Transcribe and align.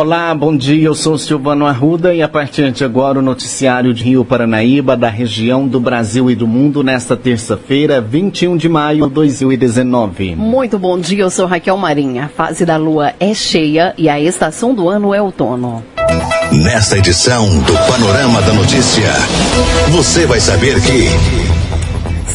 Olá, 0.00 0.32
bom 0.32 0.56
dia. 0.56 0.86
Eu 0.86 0.94
sou 0.94 1.18
Silvano 1.18 1.66
Arruda 1.66 2.14
e 2.14 2.22
a 2.22 2.28
partir 2.28 2.70
de 2.70 2.84
agora 2.84 3.18
o 3.18 3.22
noticiário 3.22 3.92
de 3.92 4.04
Rio 4.04 4.24
Paranaíba, 4.24 4.96
da 4.96 5.08
região 5.08 5.66
do 5.66 5.80
Brasil 5.80 6.30
e 6.30 6.36
do 6.36 6.46
mundo, 6.46 6.84
nesta 6.84 7.16
terça-feira, 7.16 8.00
21 8.00 8.56
de 8.56 8.68
maio 8.68 9.08
de 9.08 9.12
2019. 9.12 10.36
Muito 10.36 10.78
bom 10.78 10.96
dia. 11.00 11.24
Eu 11.24 11.30
sou 11.30 11.46
Raquel 11.46 11.76
Marinha. 11.76 12.26
A 12.26 12.28
fase 12.28 12.64
da 12.64 12.76
lua 12.76 13.12
é 13.18 13.34
cheia 13.34 13.92
e 13.98 14.08
a 14.08 14.20
estação 14.20 14.72
do 14.72 14.88
ano 14.88 15.12
é 15.12 15.20
outono. 15.20 15.82
Nesta 16.52 16.96
edição 16.96 17.48
do 17.62 17.72
Panorama 17.90 18.40
da 18.42 18.52
Notícia, 18.52 19.10
você 19.90 20.26
vai 20.26 20.38
saber 20.38 20.80
que. 20.80 21.57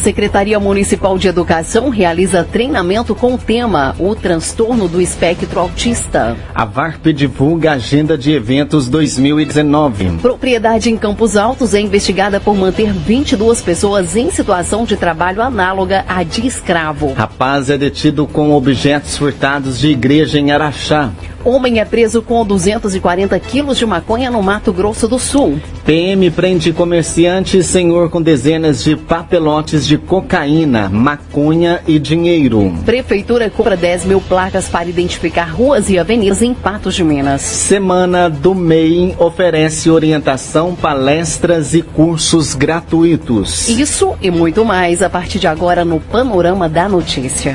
Secretaria 0.02 0.60
Municipal 0.60 1.16
de 1.16 1.28
Educação 1.28 1.88
realiza 1.88 2.44
treinamento 2.44 3.14
com 3.14 3.34
o 3.34 3.38
tema 3.38 3.94
O 3.98 4.14
Transtorno 4.14 4.88
do 4.88 5.00
Espectro 5.00 5.60
Autista. 5.60 6.36
A 6.54 6.64
VARP 6.64 7.06
divulga 7.06 7.70
a 7.70 7.74
agenda 7.74 8.16
de 8.16 8.32
eventos 8.32 8.88
2019. 8.88 10.18
Propriedade 10.20 10.90
em 10.90 10.96
Campos 10.96 11.36
Altos 11.36 11.74
é 11.74 11.80
investigada 11.80 12.40
por 12.40 12.54
manter 12.54 12.92
22 12.92 13.60
pessoas 13.60 14.16
em 14.16 14.30
situação 14.30 14.84
de 14.84 14.96
trabalho 14.96 15.42
análoga 15.42 16.04
à 16.08 16.22
de 16.22 16.46
escravo. 16.46 17.12
Rapaz 17.12 17.70
é 17.70 17.78
detido 17.78 18.26
com 18.26 18.52
objetos 18.52 19.16
furtados 19.16 19.78
de 19.78 19.88
igreja 19.88 20.38
em 20.38 20.50
Araxá. 20.50 21.12
Homem 21.44 21.78
é 21.78 21.84
preso 21.84 22.22
com 22.22 22.42
240 22.42 23.38
quilos 23.38 23.76
de 23.76 23.84
maconha 23.84 24.30
no 24.30 24.42
Mato 24.42 24.72
Grosso 24.72 25.06
do 25.06 25.18
Sul. 25.18 25.60
PM 25.84 26.30
prende 26.30 26.72
comerciante 26.72 27.58
e 27.58 27.62
senhor 27.62 28.08
com 28.08 28.22
dezenas 28.22 28.82
de 28.82 28.96
papelotes 28.96 29.86
de 29.86 29.98
cocaína, 29.98 30.88
maconha 30.88 31.82
e 31.86 31.98
dinheiro. 31.98 32.72
Prefeitura 32.86 33.50
compra 33.50 33.76
10 33.76 34.06
mil 34.06 34.22
placas 34.22 34.70
para 34.70 34.88
identificar 34.88 35.44
ruas 35.44 35.90
e 35.90 35.98
avenidas 35.98 36.40
em 36.40 36.54
Patos 36.54 36.94
de 36.94 37.04
Minas. 37.04 37.42
Semana 37.42 38.30
do 38.30 38.54
MEI 38.54 39.14
oferece 39.18 39.90
orientação, 39.90 40.74
palestras 40.74 41.74
e 41.74 41.82
cursos 41.82 42.54
gratuitos. 42.54 43.68
Isso 43.68 44.14
e 44.22 44.30
muito 44.30 44.64
mais 44.64 45.02
a 45.02 45.10
partir 45.10 45.38
de 45.38 45.46
agora 45.46 45.84
no 45.84 46.00
Panorama 46.00 46.70
da 46.70 46.88
Notícia. 46.88 47.54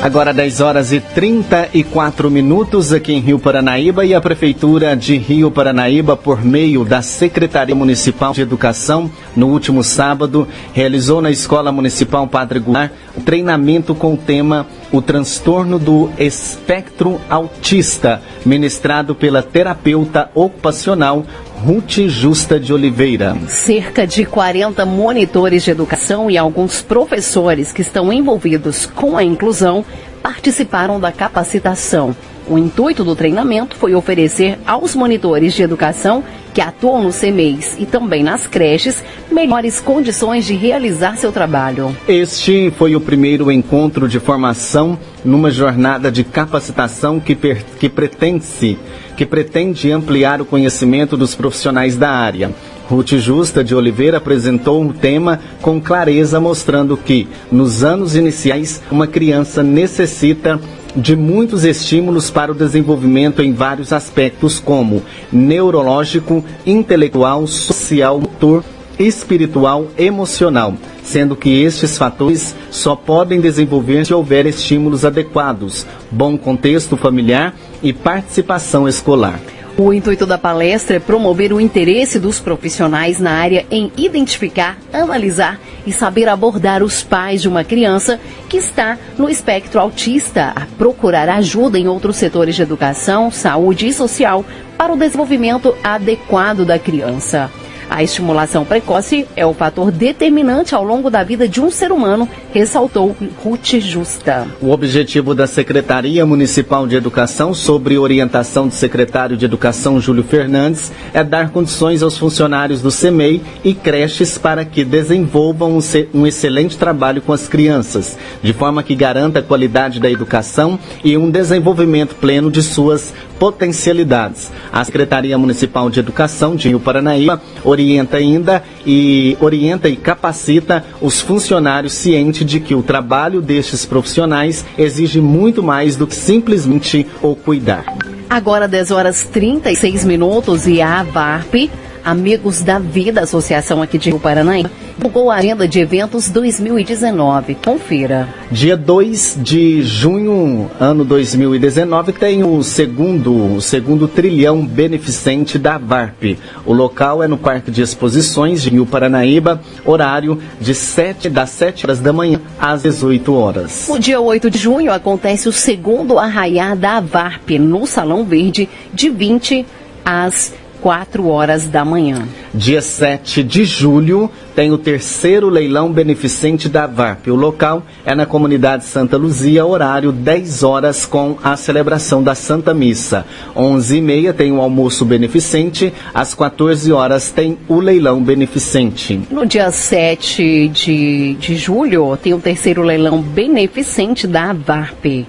Agora 0.00 0.32
10 0.32 0.60
horas 0.60 0.92
e 0.92 1.00
34 1.00 2.30
minutos 2.30 2.92
aqui 2.92 3.12
em 3.12 3.18
Rio 3.18 3.38
Paranaíba 3.38 4.06
e 4.06 4.14
a 4.14 4.20
Prefeitura 4.20 4.96
de 4.96 5.16
Rio 5.16 5.50
Paranaíba, 5.50 6.16
por 6.16 6.42
meio 6.44 6.84
da 6.84 7.02
Secretaria 7.02 7.74
Municipal 7.74 8.32
de 8.32 8.40
Educação, 8.40 9.10
no 9.34 9.48
último 9.48 9.82
sábado, 9.82 10.46
realizou 10.72 11.20
na 11.20 11.32
Escola 11.32 11.72
Municipal 11.72 12.28
Padre 12.28 12.60
Goulart 12.60 12.92
um 13.16 13.20
treinamento 13.20 13.92
com 13.92 14.14
o 14.14 14.16
tema 14.16 14.66
O 14.92 15.02
Transtorno 15.02 15.80
do 15.80 16.08
Espectro 16.16 17.20
Autista, 17.28 18.22
ministrado 18.46 19.16
pela 19.16 19.42
terapeuta 19.42 20.30
ocupacional 20.32 21.26
Ruth 21.64 22.08
Justa 22.08 22.60
de 22.60 22.72
Oliveira. 22.72 23.36
Cerca 23.48 24.06
de 24.06 24.24
40 24.24 24.86
monitores 24.86 25.64
de 25.64 25.72
educação 25.72 26.30
e 26.30 26.38
alguns 26.38 26.82
professores 26.82 27.72
que 27.72 27.82
estão 27.82 28.12
envolvidos 28.12 28.86
com 28.86 29.16
a 29.16 29.24
inclusão 29.24 29.84
participaram 30.22 31.00
da 31.00 31.10
capacitação. 31.10 32.14
O 32.50 32.56
intuito 32.56 33.04
do 33.04 33.14
treinamento 33.14 33.76
foi 33.76 33.94
oferecer 33.94 34.58
aos 34.66 34.94
monitores 34.94 35.52
de 35.52 35.62
educação 35.62 36.24
que 36.54 36.62
atuam 36.62 37.02
no 37.02 37.12
CMEIs 37.12 37.76
e 37.78 37.84
também 37.84 38.22
nas 38.22 38.46
creches 38.46 39.04
melhores 39.30 39.80
condições 39.80 40.46
de 40.46 40.54
realizar 40.54 41.16
seu 41.18 41.30
trabalho. 41.30 41.94
Este 42.08 42.70
foi 42.70 42.96
o 42.96 43.00
primeiro 43.00 43.52
encontro 43.52 44.08
de 44.08 44.18
formação 44.18 44.98
numa 45.22 45.50
jornada 45.50 46.10
de 46.10 46.24
capacitação 46.24 47.20
que, 47.20 47.34
que 47.34 47.88
pretende 47.88 48.78
que 49.14 49.26
pretende 49.26 49.90
ampliar 49.90 50.40
o 50.40 50.44
conhecimento 50.44 51.16
dos 51.16 51.34
profissionais 51.34 51.96
da 51.96 52.08
área. 52.08 52.52
Ruth 52.88 53.14
Justa 53.18 53.62
de 53.62 53.74
Oliveira 53.74 54.16
apresentou 54.16 54.82
o 54.82 54.94
tema 54.94 55.40
com 55.60 55.80
clareza, 55.80 56.40
mostrando 56.40 56.96
que, 56.96 57.28
nos 57.50 57.84
anos 57.84 58.16
iniciais, 58.16 58.80
uma 58.90 59.06
criança 59.06 59.62
necessita 59.62 60.58
de 60.98 61.14
muitos 61.14 61.64
estímulos 61.64 62.30
para 62.30 62.50
o 62.50 62.54
desenvolvimento 62.54 63.40
em 63.40 63.52
vários 63.52 63.92
aspectos, 63.92 64.58
como 64.58 65.02
neurológico, 65.30 66.44
intelectual, 66.66 67.46
social, 67.46 68.20
motor, 68.20 68.64
espiritual, 68.98 69.86
emocional, 69.96 70.74
sendo 71.04 71.36
que 71.36 71.62
estes 71.62 71.96
fatores 71.96 72.54
só 72.70 72.96
podem 72.96 73.40
desenvolver 73.40 74.04
se 74.04 74.12
houver 74.12 74.44
estímulos 74.44 75.04
adequados, 75.04 75.86
bom 76.10 76.36
contexto 76.36 76.96
familiar 76.96 77.54
e 77.80 77.92
participação 77.92 78.88
escolar. 78.88 79.40
O 79.80 79.92
intuito 79.92 80.26
da 80.26 80.36
palestra 80.36 80.96
é 80.96 80.98
promover 80.98 81.52
o 81.52 81.60
interesse 81.60 82.18
dos 82.18 82.40
profissionais 82.40 83.20
na 83.20 83.30
área 83.30 83.64
em 83.70 83.92
identificar, 83.96 84.76
analisar 84.92 85.60
e 85.86 85.92
saber 85.92 86.28
abordar 86.28 86.82
os 86.82 87.04
pais 87.04 87.40
de 87.40 87.48
uma 87.48 87.62
criança 87.62 88.18
que 88.48 88.56
está 88.56 88.98
no 89.16 89.30
espectro 89.30 89.78
autista, 89.78 90.52
a 90.56 90.66
procurar 90.76 91.28
ajuda 91.28 91.78
em 91.78 91.86
outros 91.86 92.16
setores 92.16 92.56
de 92.56 92.62
educação, 92.62 93.30
saúde 93.30 93.86
e 93.86 93.92
social 93.92 94.44
para 94.76 94.92
o 94.92 94.96
desenvolvimento 94.96 95.72
adequado 95.84 96.64
da 96.64 96.76
criança. 96.76 97.48
A 97.90 98.02
estimulação 98.02 98.64
precoce 98.64 99.26
é 99.34 99.46
o 99.46 99.54
fator 99.54 99.90
determinante 99.90 100.74
ao 100.74 100.84
longo 100.84 101.10
da 101.10 101.24
vida 101.24 101.48
de 101.48 101.60
um 101.60 101.70
ser 101.70 101.90
humano, 101.90 102.28
ressaltou 102.52 103.16
Ruth 103.42 103.80
Justa. 103.80 104.46
O 104.60 104.70
objetivo 104.70 105.34
da 105.34 105.46
Secretaria 105.46 106.26
Municipal 106.26 106.86
de 106.86 106.96
Educação, 106.96 107.54
sobre 107.54 107.96
orientação 107.96 108.68
do 108.68 108.74
secretário 108.74 109.36
de 109.36 109.44
Educação 109.46 109.98
Júlio 110.00 110.22
Fernandes, 110.22 110.92
é 111.14 111.24
dar 111.24 111.50
condições 111.50 112.02
aos 112.02 112.18
funcionários 112.18 112.82
do 112.82 112.90
CEMEI 112.90 113.42
e 113.64 113.72
creches 113.74 114.36
para 114.36 114.64
que 114.64 114.84
desenvolvam 114.84 115.78
um 116.12 116.26
excelente 116.26 116.76
trabalho 116.76 117.22
com 117.22 117.32
as 117.32 117.48
crianças, 117.48 118.18
de 118.42 118.52
forma 118.52 118.82
que 118.82 118.94
garanta 118.94 119.38
a 119.38 119.42
qualidade 119.42 119.98
da 119.98 120.10
educação 120.10 120.78
e 121.02 121.16
um 121.16 121.30
desenvolvimento 121.30 122.14
pleno 122.16 122.50
de 122.50 122.62
suas 122.62 123.14
potencialidades. 123.38 124.50
A 124.72 124.84
Secretaria 124.84 125.38
Municipal 125.38 125.88
de 125.88 126.00
Educação 126.00 126.56
de 126.56 126.68
Rio 126.68 126.80
Paranaíba 126.80 127.40
orienta 127.78 128.16
ainda 128.16 128.62
e 128.84 129.36
orienta 129.40 129.88
e 129.88 129.94
capacita 129.94 130.84
os 131.00 131.20
funcionários 131.20 131.92
cientes 131.92 132.44
de 132.44 132.58
que 132.58 132.74
o 132.74 132.82
trabalho 132.82 133.40
destes 133.40 133.86
profissionais 133.86 134.66
exige 134.76 135.20
muito 135.20 135.62
mais 135.62 135.94
do 135.94 136.06
que 136.06 136.16
simplesmente 136.16 137.06
o 137.22 137.36
cuidar. 137.36 137.84
Agora 138.28 138.66
10 138.66 138.90
horas 138.90 139.22
36 139.32 140.04
minutos 140.04 140.66
e 140.66 140.82
a 140.82 141.04
VARP 141.04 141.70
Amigos 142.04 142.62
da 142.62 142.78
Vida, 142.78 143.22
associação 143.22 143.82
aqui 143.82 143.98
de 143.98 144.10
Rio 144.10 144.20
Paranaíba, 144.20 144.70
divulgou 144.96 145.30
a 145.30 145.36
agenda 145.36 145.68
de 145.68 145.78
eventos 145.80 146.28
2019. 146.28 147.54
Confira. 147.56 148.28
Dia 148.50 148.76
2 148.76 149.38
de 149.40 149.82
junho, 149.82 150.70
ano 150.80 151.04
2019, 151.04 152.12
tem 152.12 152.42
o 152.42 152.62
segundo, 152.62 153.56
o 153.56 153.60
segundo 153.60 154.08
trilhão 154.08 154.66
beneficente 154.66 155.58
da 155.58 155.78
VARP. 155.78 156.38
O 156.66 156.72
local 156.72 157.22
é 157.22 157.28
no 157.28 157.38
Parque 157.38 157.70
de 157.70 157.82
Exposições 157.82 158.62
de 158.62 158.70
Rio 158.70 158.86
Paranaíba, 158.86 159.60
horário 159.84 160.40
de 160.60 160.74
7, 160.74 161.28
das 161.28 161.50
7 161.50 161.86
horas 161.86 162.00
da 162.00 162.12
manhã 162.12 162.40
às 162.58 162.82
18 162.82 163.34
horas. 163.34 163.86
No 163.88 163.98
dia 163.98 164.20
8 164.20 164.50
de 164.50 164.58
junho 164.58 164.92
acontece 164.92 165.48
o 165.48 165.52
segundo 165.52 166.18
arraiá 166.18 166.74
da 166.74 167.00
VARP 167.00 167.58
no 167.58 167.86
Salão 167.86 168.24
Verde, 168.24 168.68
de 168.92 169.08
20 169.08 169.64
às 170.04 170.52
4 170.80 171.26
horas 171.28 171.66
da 171.66 171.84
manhã. 171.84 172.26
Dia 172.54 172.80
7 172.80 173.42
de 173.42 173.64
julho 173.64 174.30
tem 174.54 174.72
o 174.72 174.78
terceiro 174.78 175.48
leilão 175.48 175.92
beneficente 175.92 176.68
da 176.68 176.86
VARP. 176.86 177.28
O 177.28 177.34
local 177.34 177.82
é 178.04 178.14
na 178.14 178.26
comunidade 178.26 178.84
Santa 178.84 179.16
Luzia, 179.16 179.64
horário 179.64 180.10
10 180.10 180.62
horas 180.62 181.06
com 181.06 181.36
a 181.42 181.56
celebração 181.56 182.22
da 182.22 182.34
Santa 182.34 182.74
Missa. 182.74 183.24
11h30 183.54 184.32
tem 184.32 184.52
o 184.52 184.60
almoço 184.60 185.04
beneficente, 185.04 185.92
às 186.12 186.34
14 186.34 186.90
horas 186.92 187.30
tem 187.30 187.58
o 187.68 187.78
leilão 187.80 188.22
beneficente. 188.22 189.20
No 189.30 189.46
dia 189.46 189.70
7 189.70 190.68
de, 190.68 191.34
de 191.34 191.56
julho 191.56 192.16
tem 192.16 192.34
o 192.34 192.38
terceiro 192.38 192.82
leilão 192.82 193.20
beneficente 193.20 194.26
da 194.26 194.52
VARP. 194.52 195.26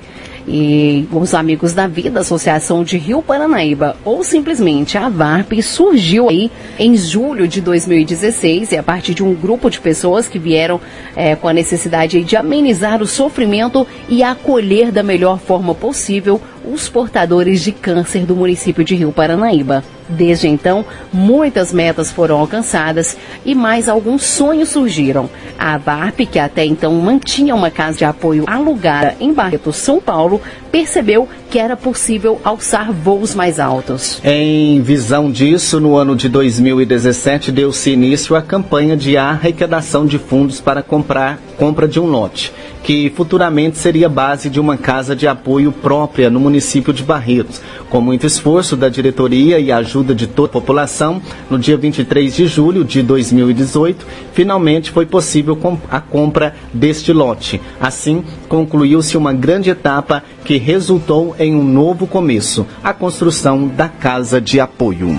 E 0.52 1.08
os 1.12 1.36
Amigos 1.36 1.76
da 1.76 1.86
Vida, 1.86 2.22
Associação 2.22 2.84
de 2.84 2.98
Rio 2.98 3.22
Paranaíba, 3.22 3.96
ou 4.04 4.24
simplesmente 4.24 4.98
a 4.98 5.08
VARP, 5.08 5.62
surgiu 5.62 6.28
aí 6.28 6.50
em 6.80 6.98
julho 6.98 7.48
de 7.48 7.62
2016 7.62 8.72
e 8.72 8.78
a 8.78 8.82
partir 8.82 9.14
de 9.14 9.24
um 9.24 9.36
grupo 9.36 9.70
de 9.70 9.80
pessoas 9.80 10.28
que 10.28 10.40
vieram 10.40 10.82
é, 11.16 11.36
com 11.36 11.48
a 11.48 11.54
necessidade 11.54 12.24
de 12.24 12.36
amenizar 12.36 13.00
o 13.00 13.06
sofrimento 13.06 13.86
e 14.10 14.24
acolher 14.24 14.92
da 14.92 15.04
melhor 15.04 15.38
forma 15.38 15.76
possível 15.76 16.42
os 16.66 16.90
portadores 16.90 17.62
de 17.62 17.72
câncer 17.72 18.26
do 18.26 18.36
município 18.36 18.84
de 18.84 18.96
Rio 18.96 19.12
Paranaíba. 19.12 19.84
Desde 20.10 20.48
então, 20.48 20.84
muitas 21.14 21.72
metas 21.72 22.12
foram 22.12 22.40
alcançadas 22.40 23.16
e 23.46 23.54
mais 23.54 23.88
alguns 23.88 24.24
sonhos 24.24 24.70
surgiram. 24.70 25.30
A 25.58 25.78
VARP, 25.78 26.22
que 26.22 26.40
até 26.40 26.66
então 26.66 26.94
mantinha 26.94 27.54
uma 27.54 27.70
casa 27.70 28.00
de 28.00 28.06
apoio 28.06 28.44
alugada 28.48 29.16
em 29.20 29.32
Barreto, 29.32 29.72
São 29.72 30.02
Paulo, 30.02 30.42
percebeu 30.72 31.28
que 31.50 31.60
era 31.60 31.78
possível 31.78 32.40
alçar 32.44 32.92
voos 32.92 33.36
mais 33.36 33.60
altos. 33.60 34.20
Em 34.24 34.82
visão 34.82 35.32
disso, 35.32 35.80
no 35.80 35.96
ano 35.96 36.16
de 36.16 36.28
2017 36.28 37.52
deu-se 37.52 37.92
início 37.92 38.36
à 38.36 38.42
campanha 38.42 38.98
de 38.98 39.16
arrecadação 39.16 40.06
de 40.06 40.18
fundos 40.18 40.60
para 40.60 40.82
comprar 40.82 41.40
compra 41.58 41.88
de 41.88 42.00
um 42.00 42.06
lote 42.06 42.54
que 42.84 43.12
futuramente 43.16 43.78
seria 43.78 44.10
base 44.10 44.50
de 44.50 44.60
uma 44.60 44.78
casa 44.78 45.16
de 45.16 45.28
apoio 45.28 45.72
própria 45.72 46.30
no 46.30 46.40
município 46.40 46.94
de 46.94 47.04
Barretos. 47.04 47.62
Com 47.90 48.02
muito 48.02 48.26
esforço 48.26 48.76
da 48.76 48.90
diretoria 48.90 49.60
e 49.60 49.72
ajuda 49.72 50.14
de 50.16 50.28
toda 50.28 50.50
a 50.50 50.54
população, 50.54 51.22
no 51.50 51.58
dia 51.58 51.78
23 51.78 52.36
de 52.36 52.48
julho 52.48 52.84
de 52.84 53.02
2018, 53.02 54.06
finalmente 54.34 54.92
foi 54.92 55.06
possível 55.06 55.58
a 55.90 56.00
compra 56.00 56.56
deste 56.74 57.12
lote. 57.12 57.62
Assim, 57.80 58.24
concluiu-se 58.48 59.18
uma 59.18 59.34
grande 59.34 59.70
etapa 59.70 60.24
que 60.46 60.58
resultou 60.58 61.36
em 61.38 61.56
um 61.56 61.64
novo 61.64 62.08
começo, 62.08 62.66
a 62.84 62.94
construção 62.94 63.68
da 63.68 63.88
casa 63.88 64.40
de 64.40 64.60
apoio. 64.60 65.10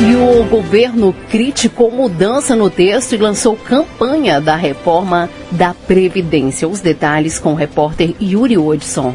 E 0.00 0.16
o 0.16 0.44
governo 0.48 1.14
criticou 1.30 1.90
mudança 1.90 2.56
no 2.56 2.68
texto 2.68 3.14
e 3.14 3.16
lançou 3.16 3.56
campanha 3.56 4.40
da 4.40 4.56
reforma 4.56 5.30
da 5.52 5.72
Previdência. 5.72 6.68
Os 6.68 6.80
detalhes 6.80 7.38
com 7.38 7.52
o 7.52 7.56
repórter 7.56 8.14
Yuri 8.20 8.58
Odson. 8.58 9.14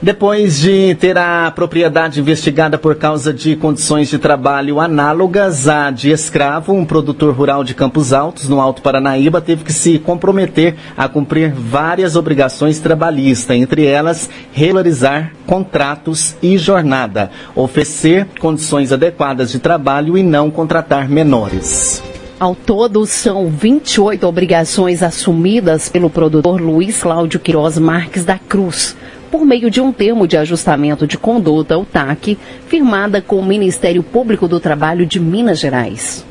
Depois 0.00 0.60
de 0.60 0.94
ter 0.94 1.18
a 1.18 1.50
propriedade 1.50 2.20
investigada 2.20 2.78
por 2.78 2.94
causa 2.94 3.34
de 3.34 3.56
condições 3.56 4.08
de 4.08 4.16
trabalho 4.16 4.78
análogas 4.78 5.66
à 5.66 5.90
de 5.90 6.12
escravo, 6.12 6.72
um 6.72 6.84
produtor 6.84 7.34
rural 7.34 7.64
de 7.64 7.74
Campos 7.74 8.12
Altos, 8.12 8.48
no 8.48 8.60
Alto 8.60 8.80
Paranaíba, 8.80 9.40
teve 9.40 9.64
que 9.64 9.72
se 9.72 9.98
comprometer 9.98 10.76
a 10.96 11.08
cumprir 11.08 11.52
várias 11.52 12.14
obrigações 12.14 12.78
trabalhistas, 12.78 13.56
entre 13.56 13.86
elas 13.86 14.30
regularizar 14.52 15.32
contratos 15.44 16.36
e 16.40 16.56
jornada, 16.56 17.32
oferecer 17.56 18.28
condições 18.38 18.92
adequadas 18.92 19.50
de 19.50 19.58
trabalho 19.58 20.16
e 20.16 20.22
não 20.22 20.48
contratar 20.48 21.08
menores. 21.08 22.00
Ao 22.38 22.54
todo, 22.54 23.04
são 23.04 23.48
28 23.48 24.24
obrigações 24.24 25.02
assumidas 25.02 25.88
pelo 25.88 26.08
produtor 26.08 26.60
Luiz 26.60 27.02
Cláudio 27.02 27.40
Queiroz 27.40 27.76
Marques 27.78 28.24
da 28.24 28.38
Cruz 28.38 28.96
por 29.30 29.44
meio 29.44 29.70
de 29.70 29.80
um 29.80 29.92
termo 29.92 30.26
de 30.26 30.36
ajustamento 30.36 31.06
de 31.06 31.18
conduta, 31.18 31.78
o 31.78 31.84
TAC, 31.84 32.38
firmada 32.66 33.20
com 33.20 33.36
o 33.36 33.44
Ministério 33.44 34.02
Público 34.02 34.48
do 34.48 34.60
Trabalho 34.60 35.06
de 35.06 35.20
Minas 35.20 35.58
Gerais. 35.58 36.26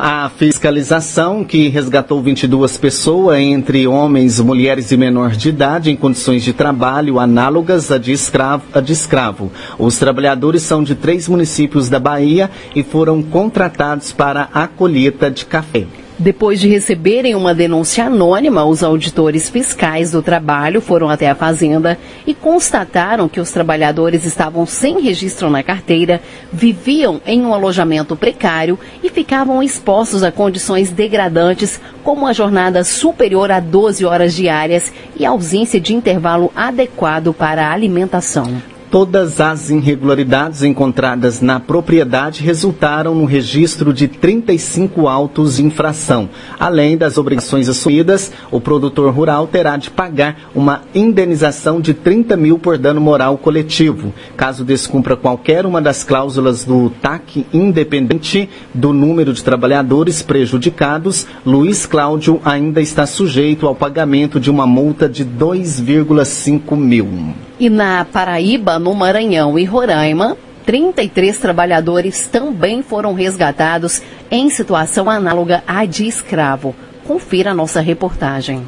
A 0.00 0.30
fiscalização, 0.36 1.42
que 1.42 1.68
resgatou 1.68 2.22
22 2.22 2.76
pessoas, 2.76 3.38
entre 3.38 3.88
homens, 3.88 4.38
mulheres 4.38 4.92
e 4.92 4.96
menores 4.96 5.36
de 5.36 5.48
idade, 5.48 5.90
em 5.90 5.96
condições 5.96 6.44
de 6.44 6.52
trabalho 6.52 7.18
análogas 7.18 7.90
a 7.90 7.98
de, 7.98 8.12
escravo, 8.12 8.62
a 8.72 8.80
de 8.80 8.92
escravo. 8.92 9.50
Os 9.76 9.98
trabalhadores 9.98 10.62
são 10.62 10.84
de 10.84 10.94
três 10.94 11.26
municípios 11.26 11.88
da 11.88 11.98
Bahia 11.98 12.48
e 12.72 12.84
foram 12.84 13.20
contratados 13.20 14.12
para 14.12 14.48
a 14.54 14.68
colheita 14.68 15.28
de 15.28 15.44
café. 15.44 15.86
Depois 16.20 16.58
de 16.58 16.66
receberem 16.66 17.36
uma 17.36 17.54
denúncia 17.54 18.06
anônima, 18.06 18.64
os 18.64 18.82
auditores 18.82 19.48
fiscais 19.48 20.10
do 20.10 20.20
trabalho 20.20 20.80
foram 20.80 21.08
até 21.08 21.30
a 21.30 21.34
fazenda 21.36 21.96
e 22.26 22.34
constataram 22.34 23.28
que 23.28 23.38
os 23.38 23.52
trabalhadores 23.52 24.24
estavam 24.24 24.66
sem 24.66 25.00
registro 25.00 25.48
na 25.48 25.62
carteira, 25.62 26.20
viviam 26.52 27.20
em 27.24 27.42
um 27.42 27.54
alojamento 27.54 28.16
precário 28.16 28.76
e 29.00 29.08
ficavam 29.08 29.62
expostos 29.62 30.24
a 30.24 30.32
condições 30.32 30.90
degradantes, 30.90 31.80
como 32.02 32.26
a 32.26 32.32
jornada 32.32 32.82
superior 32.82 33.52
a 33.52 33.60
12 33.60 34.04
horas 34.04 34.34
diárias 34.34 34.92
e 35.16 35.24
ausência 35.24 35.80
de 35.80 35.94
intervalo 35.94 36.50
adequado 36.56 37.32
para 37.32 37.68
a 37.68 37.72
alimentação. 37.72 38.77
Todas 38.90 39.38
as 39.38 39.68
irregularidades 39.68 40.62
encontradas 40.62 41.42
na 41.42 41.60
propriedade 41.60 42.42
resultaram 42.42 43.14
no 43.14 43.26
registro 43.26 43.92
de 43.92 44.08
35 44.08 45.06
autos 45.06 45.56
de 45.56 45.64
infração. 45.64 46.30
Além 46.58 46.96
das 46.96 47.18
obrigações 47.18 47.68
assumidas, 47.68 48.32
o 48.50 48.58
produtor 48.58 49.12
rural 49.12 49.46
terá 49.46 49.76
de 49.76 49.90
pagar 49.90 50.48
uma 50.54 50.80
indenização 50.94 51.82
de 51.82 51.92
30 51.92 52.34
mil 52.34 52.58
por 52.58 52.78
dano 52.78 52.98
moral 52.98 53.36
coletivo. 53.36 54.10
Caso 54.38 54.64
descumpra 54.64 55.16
qualquer 55.16 55.66
uma 55.66 55.82
das 55.82 56.02
cláusulas 56.02 56.64
do 56.64 56.88
TAC, 56.88 57.46
independente 57.52 58.48
do 58.72 58.94
número 58.94 59.34
de 59.34 59.44
trabalhadores 59.44 60.22
prejudicados, 60.22 61.26
Luiz 61.44 61.84
Cláudio 61.84 62.40
ainda 62.42 62.80
está 62.80 63.04
sujeito 63.04 63.66
ao 63.66 63.74
pagamento 63.74 64.40
de 64.40 64.50
uma 64.50 64.66
multa 64.66 65.06
de 65.06 65.26
2,5 65.26 66.74
mil. 66.74 67.47
E 67.60 67.68
na 67.68 68.04
Paraíba, 68.04 68.78
no 68.78 68.94
Maranhão 68.94 69.58
e 69.58 69.64
Roraima, 69.64 70.36
33 70.64 71.38
trabalhadores 71.38 72.28
também 72.28 72.82
foram 72.82 73.14
resgatados 73.14 74.00
em 74.30 74.48
situação 74.48 75.10
análoga 75.10 75.64
à 75.66 75.84
de 75.84 76.06
escravo. 76.06 76.74
Confira 77.04 77.50
a 77.50 77.54
nossa 77.54 77.80
reportagem. 77.80 78.64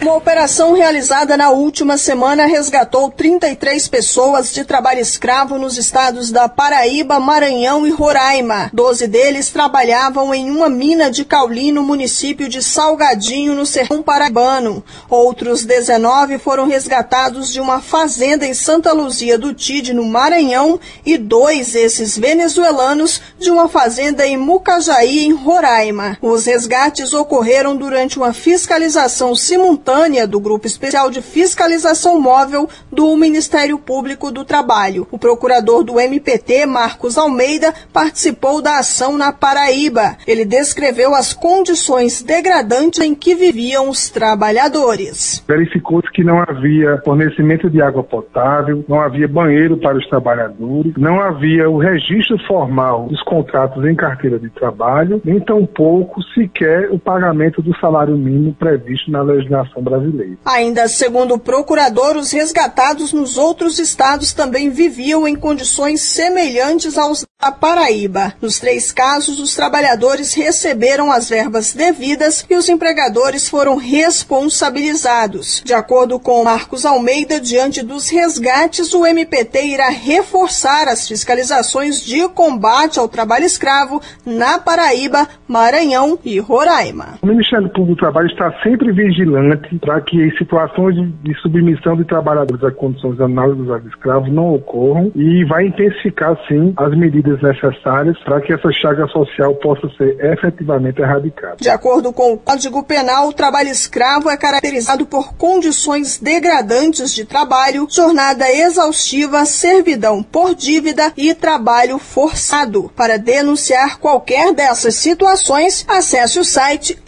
Uma 0.00 0.16
operação 0.16 0.74
realizada 0.74 1.36
na 1.36 1.50
última 1.50 1.96
semana 1.96 2.46
resgatou 2.46 3.10
33 3.10 3.88
pessoas 3.88 4.52
de 4.52 4.64
trabalho 4.64 5.00
escravo 5.00 5.56
nos 5.56 5.78
estados 5.78 6.30
da 6.30 6.48
Paraíba, 6.48 7.18
Maranhão 7.18 7.86
e 7.86 7.90
Roraima. 7.90 8.70
Doze 8.72 9.06
deles 9.06 9.50
trabalhavam 9.50 10.34
em 10.34 10.50
uma 10.50 10.68
mina 10.68 11.10
de 11.10 11.24
cauli 11.24 11.72
no 11.72 11.82
município 11.82 12.48
de 12.48 12.62
Salgadinho, 12.62 13.54
no 13.54 13.64
Sertão 13.64 14.02
Paraibano. 14.02 14.84
Outros 15.08 15.64
19 15.64 16.38
foram 16.38 16.66
resgatados 16.66 17.50
de 17.50 17.60
uma 17.60 17.80
fazenda 17.80 18.46
em 18.46 18.52
Santa 18.52 18.92
Luzia 18.92 19.38
do 19.38 19.54
Tide, 19.54 19.94
no 19.94 20.04
Maranhão, 20.04 20.78
e 21.06 21.16
dois, 21.16 21.74
esses 21.74 22.18
venezuelanos, 22.18 23.22
de 23.38 23.50
uma 23.50 23.68
fazenda 23.68 24.26
em 24.26 24.36
Mucajaí, 24.36 25.24
em 25.24 25.32
Roraima. 25.32 26.18
Os 26.20 26.44
resgates 26.44 27.14
ocorreram 27.14 27.74
durante 27.76 28.18
uma 28.18 28.32
fiscalização 28.32 29.34
simultânea 29.34 29.83
simultânea 29.84 30.26
do 30.26 30.40
Grupo 30.40 30.66
Especial 30.66 31.10
de 31.10 31.20
Fiscalização 31.20 32.20
Móvel 32.20 32.68
do 32.90 33.14
Ministério 33.16 33.78
Público 33.78 34.32
do 34.32 34.44
Trabalho. 34.44 35.06
O 35.10 35.18
procurador 35.18 35.84
do 35.84 36.00
MPT, 36.00 36.64
Marcos 36.64 37.18
Almeida, 37.18 37.72
participou 37.92 38.62
da 38.62 38.78
ação 38.78 39.18
na 39.18 39.30
Paraíba. 39.30 40.16
Ele 40.26 40.44
descreveu 40.44 41.14
as 41.14 41.34
condições 41.34 42.22
degradantes 42.22 43.00
em 43.00 43.14
que 43.14 43.34
viviam 43.34 43.90
os 43.90 44.08
trabalhadores. 44.08 45.44
Verificou-se 45.46 46.10
que 46.12 46.24
não 46.24 46.40
havia 46.40 47.02
fornecimento 47.04 47.68
de 47.68 47.82
água 47.82 48.02
potável, 48.02 48.82
não 48.88 49.00
havia 49.00 49.28
banheiro 49.28 49.76
para 49.76 49.98
os 49.98 50.08
trabalhadores, 50.08 50.94
não 50.96 51.20
havia 51.20 51.68
o 51.68 51.78
registro 51.78 52.38
formal 52.46 53.06
dos 53.08 53.22
contratos 53.24 53.84
em 53.84 53.94
carteira 53.94 54.38
de 54.38 54.48
trabalho, 54.48 55.20
nem 55.24 55.38
tampouco 55.40 56.22
sequer 56.34 56.90
o 56.90 56.98
pagamento 56.98 57.60
do 57.60 57.76
salário 57.78 58.16
mínimo 58.16 58.54
previsto 58.54 59.10
na 59.10 59.20
legislação 59.20 59.73
brasileira. 59.80 60.36
Ainda 60.44 60.88
segundo 60.88 61.34
o 61.34 61.38
procurador, 61.38 62.16
os 62.16 62.32
resgatados 62.32 63.12
nos 63.12 63.36
outros 63.36 63.78
estados 63.78 64.32
também 64.32 64.70
viviam 64.70 65.26
em 65.26 65.34
condições 65.34 66.02
semelhantes 66.02 66.96
aos 66.98 67.24
da 67.44 67.52
Paraíba. 67.52 68.32
Nos 68.40 68.58
três 68.58 68.90
casos, 68.90 69.38
os 69.38 69.54
trabalhadores 69.54 70.32
receberam 70.32 71.12
as 71.12 71.28
verbas 71.28 71.74
devidas 71.74 72.46
e 72.48 72.56
os 72.56 72.70
empregadores 72.70 73.48
foram 73.50 73.76
responsabilizados. 73.76 75.60
De 75.62 75.74
acordo 75.74 76.18
com 76.18 76.42
Marcos 76.42 76.86
Almeida, 76.86 77.38
diante 77.38 77.84
dos 77.84 78.08
resgates, 78.08 78.94
o 78.94 79.04
MPT 79.04 79.62
irá 79.66 79.90
reforçar 79.90 80.88
as 80.88 81.06
fiscalizações 81.06 82.00
de 82.02 82.26
combate 82.30 82.98
ao 82.98 83.08
trabalho 83.08 83.44
escravo 83.44 84.00
na 84.24 84.58
Paraíba, 84.58 85.28
Maranhão 85.46 86.18
e 86.24 86.38
Roraima. 86.38 87.18
O 87.20 87.26
Ministério 87.26 87.68
Público 87.68 87.94
do 87.94 87.96
Trabalho 87.96 88.28
está 88.28 88.50
sempre 88.62 88.90
vigilante 88.90 89.63
para 89.80 90.00
que 90.00 90.30
situações 90.38 90.94
de 91.22 91.34
submissão 91.40 91.96
de 91.96 92.04
trabalhadores 92.04 92.62
a 92.64 92.70
condições 92.70 93.20
análogas 93.20 93.68
aos 93.70 93.84
escravos 93.86 94.32
não 94.32 94.54
ocorram 94.54 95.10
e 95.14 95.44
vai 95.44 95.66
intensificar, 95.66 96.36
sim, 96.48 96.72
as 96.76 96.96
medidas 96.96 97.40
necessárias 97.42 98.18
para 98.24 98.40
que 98.40 98.52
essa 98.52 98.70
chaga 98.72 99.06
social 99.08 99.54
possa 99.56 99.88
ser 99.96 100.16
efetivamente 100.24 101.00
erradicada. 101.00 101.56
De 101.60 101.68
acordo 101.68 102.12
com 102.12 102.34
o 102.34 102.38
Código 102.38 102.82
Penal, 102.84 103.28
o 103.28 103.32
trabalho 103.32 103.68
escravo 103.68 104.30
é 104.30 104.36
caracterizado 104.36 105.06
por 105.06 105.34
condições 105.36 106.18
degradantes 106.20 107.14
de 107.14 107.24
trabalho, 107.24 107.86
jornada 107.90 108.50
exaustiva, 108.50 109.44
servidão 109.44 110.22
por 110.22 110.54
dívida 110.54 111.12
e 111.16 111.34
trabalho 111.34 111.98
forçado. 111.98 112.90
Para 112.96 113.18
denunciar 113.18 113.98
qualquer 113.98 114.52
dessas 114.52 114.94
situações, 114.96 115.84
acesse 115.88 116.38
o 116.38 116.44
site 116.44 116.98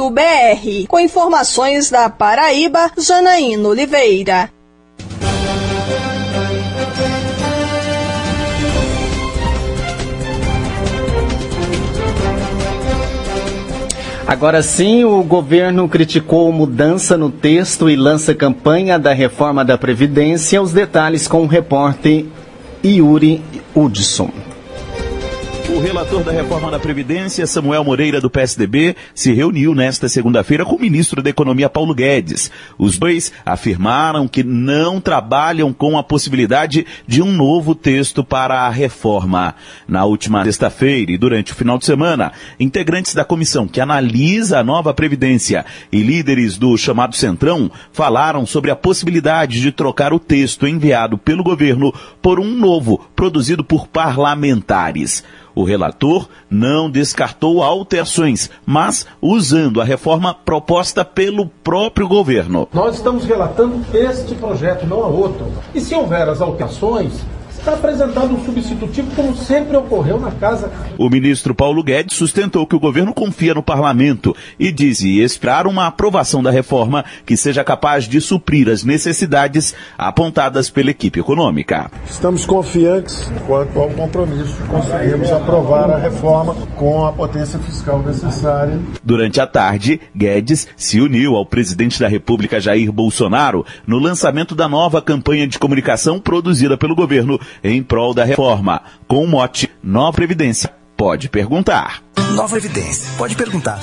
mpt.mp.br. 0.00 0.86
Com 0.88 0.98
informações 0.98 1.90
da 1.90 2.08
Paraíba, 2.08 2.90
Janaína 2.96 3.68
Oliveira. 3.68 4.50
Agora 14.26 14.62
sim, 14.62 15.04
o 15.04 15.24
governo 15.24 15.88
criticou 15.88 16.52
mudança 16.52 17.16
no 17.16 17.30
texto 17.30 17.90
e 17.90 17.96
lança 17.96 18.32
campanha 18.32 18.96
da 18.96 19.12
reforma 19.12 19.64
da 19.64 19.76
Previdência. 19.76 20.62
Os 20.62 20.72
detalhes 20.72 21.26
com 21.26 21.42
o 21.42 21.48
repórter 21.48 22.26
Yuri 22.84 23.42
Hudson. 23.74 24.49
O 25.70 25.78
relator 25.78 26.24
da 26.24 26.32
reforma 26.32 26.68
da 26.68 26.80
Previdência, 26.80 27.46
Samuel 27.46 27.84
Moreira, 27.84 28.20
do 28.20 28.28
PSDB, 28.28 28.96
se 29.14 29.32
reuniu 29.32 29.72
nesta 29.72 30.08
segunda-feira 30.08 30.64
com 30.64 30.74
o 30.74 30.80
ministro 30.80 31.22
da 31.22 31.30
Economia, 31.30 31.70
Paulo 31.70 31.94
Guedes. 31.94 32.50
Os 32.76 32.98
dois 32.98 33.32
afirmaram 33.46 34.26
que 34.26 34.42
não 34.42 35.00
trabalham 35.00 35.72
com 35.72 35.96
a 35.96 36.02
possibilidade 36.02 36.84
de 37.06 37.22
um 37.22 37.30
novo 37.30 37.74
texto 37.74 38.24
para 38.24 38.62
a 38.62 38.68
reforma. 38.68 39.54
Na 39.86 40.04
última 40.04 40.44
sexta-feira 40.44 41.12
e 41.12 41.18
durante 41.18 41.52
o 41.52 41.54
final 41.54 41.78
de 41.78 41.86
semana, 41.86 42.32
integrantes 42.58 43.14
da 43.14 43.24
comissão 43.24 43.68
que 43.68 43.80
analisa 43.80 44.58
a 44.58 44.64
nova 44.64 44.92
Previdência 44.92 45.64
e 45.92 46.02
líderes 46.02 46.58
do 46.58 46.76
chamado 46.76 47.14
Centrão 47.14 47.70
falaram 47.92 48.44
sobre 48.44 48.72
a 48.72 48.76
possibilidade 48.76 49.60
de 49.60 49.70
trocar 49.70 50.12
o 50.12 50.18
texto 50.18 50.66
enviado 50.66 51.16
pelo 51.16 51.44
governo 51.44 51.94
por 52.20 52.40
um 52.40 52.56
novo, 52.56 53.08
produzido 53.14 53.62
por 53.62 53.86
parlamentares. 53.86 55.22
O 55.60 55.64
relator 55.64 56.26
não 56.48 56.90
descartou 56.90 57.62
alterações, 57.62 58.48
mas 58.64 59.06
usando 59.20 59.78
a 59.78 59.84
reforma 59.84 60.32
proposta 60.32 61.04
pelo 61.04 61.44
próprio 61.44 62.08
governo. 62.08 62.66
Nós 62.72 62.96
estamos 62.96 63.26
relatando 63.26 63.84
este 63.92 64.34
projeto, 64.36 64.86
não 64.86 65.04
a 65.04 65.08
outro. 65.08 65.52
E 65.74 65.80
se 65.82 65.94
houver 65.94 66.26
as 66.30 66.40
alterações, 66.40 67.12
está 67.60 67.74
apresentando 67.74 68.34
um 68.34 68.44
substitutivo 68.44 69.10
como 69.14 69.36
sempre 69.36 69.76
ocorreu 69.76 70.18
na 70.18 70.30
casa. 70.30 70.70
O 70.98 71.08
ministro 71.08 71.54
Paulo 71.54 71.82
Guedes 71.82 72.16
sustentou 72.16 72.66
que 72.66 72.74
o 72.74 72.80
governo 72.80 73.12
confia 73.12 73.54
no 73.54 73.62
parlamento 73.62 74.34
e 74.58 74.72
disse 74.72 75.20
esperar 75.20 75.66
uma 75.66 75.86
aprovação 75.86 76.42
da 76.42 76.50
reforma 76.50 77.04
que 77.24 77.36
seja 77.36 77.62
capaz 77.62 78.04
de 78.04 78.20
suprir 78.20 78.68
as 78.68 78.82
necessidades 78.82 79.74
apontadas 79.96 80.70
pela 80.70 80.90
equipe 80.90 81.20
econômica. 81.20 81.90
Estamos 82.08 82.44
confiantes 82.46 83.30
quanto 83.46 83.78
ao 83.78 83.90
compromisso 83.90 84.54
de 84.62 84.68
conseguirmos 84.68 85.30
aprovar 85.30 85.90
a 85.90 85.98
reforma 85.98 86.54
com 86.76 87.04
a 87.04 87.12
potência 87.12 87.58
fiscal 87.58 88.02
necessária. 88.02 88.78
Durante 89.04 89.40
a 89.40 89.46
tarde, 89.46 90.00
Guedes 90.16 90.66
se 90.76 91.00
uniu 91.00 91.36
ao 91.36 91.44
presidente 91.44 92.00
da 92.00 92.08
República 92.08 92.60
Jair 92.60 92.90
Bolsonaro 92.90 93.66
no 93.86 93.98
lançamento 93.98 94.54
da 94.54 94.68
nova 94.68 95.02
campanha 95.02 95.46
de 95.46 95.58
comunicação 95.58 96.18
produzida 96.18 96.78
pelo 96.78 96.94
governo 96.94 97.38
em 97.62 97.82
prol 97.82 98.14
da 98.14 98.24
reforma, 98.24 98.82
com 99.06 99.24
o 99.24 99.26
mote 99.26 99.70
Nova 99.82 100.12
Previdência. 100.12 100.72
Pode 100.96 101.28
perguntar. 101.28 102.02
Nova 102.34 102.48
Previdência, 102.48 103.10
pode 103.16 103.34
perguntar. 103.34 103.80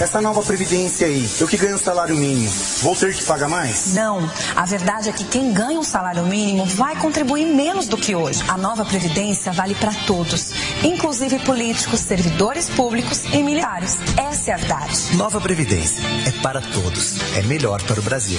Essa 0.00 0.20
nova 0.20 0.40
previdência 0.42 1.08
aí, 1.08 1.28
eu 1.40 1.48
que 1.48 1.56
ganho 1.56 1.74
um 1.74 1.78
salário 1.78 2.14
mínimo, 2.14 2.48
vou 2.82 2.94
ter 2.94 3.12
que 3.12 3.24
pagar 3.24 3.48
mais? 3.48 3.94
Não. 3.94 4.30
A 4.54 4.64
verdade 4.64 5.08
é 5.08 5.12
que 5.12 5.24
quem 5.24 5.52
ganha 5.52 5.76
um 5.76 5.82
salário 5.82 6.24
mínimo 6.24 6.64
vai 6.66 6.94
contribuir 6.94 7.46
menos 7.46 7.88
do 7.88 7.96
que 7.96 8.14
hoje. 8.14 8.40
A 8.46 8.56
nova 8.56 8.84
previdência 8.84 9.50
vale 9.50 9.74
para 9.74 9.92
todos, 10.06 10.52
inclusive 10.84 11.40
políticos, 11.40 11.98
servidores 11.98 12.68
públicos 12.68 13.24
e 13.32 13.42
militares. 13.42 13.98
Essa 14.16 14.52
é 14.52 14.54
a 14.54 14.56
verdade. 14.58 15.16
Nova 15.16 15.40
previdência 15.40 16.00
é 16.28 16.30
para 16.42 16.60
todos, 16.60 17.16
é 17.36 17.42
melhor 17.42 17.82
para 17.82 17.98
o 17.98 18.02
Brasil. 18.02 18.38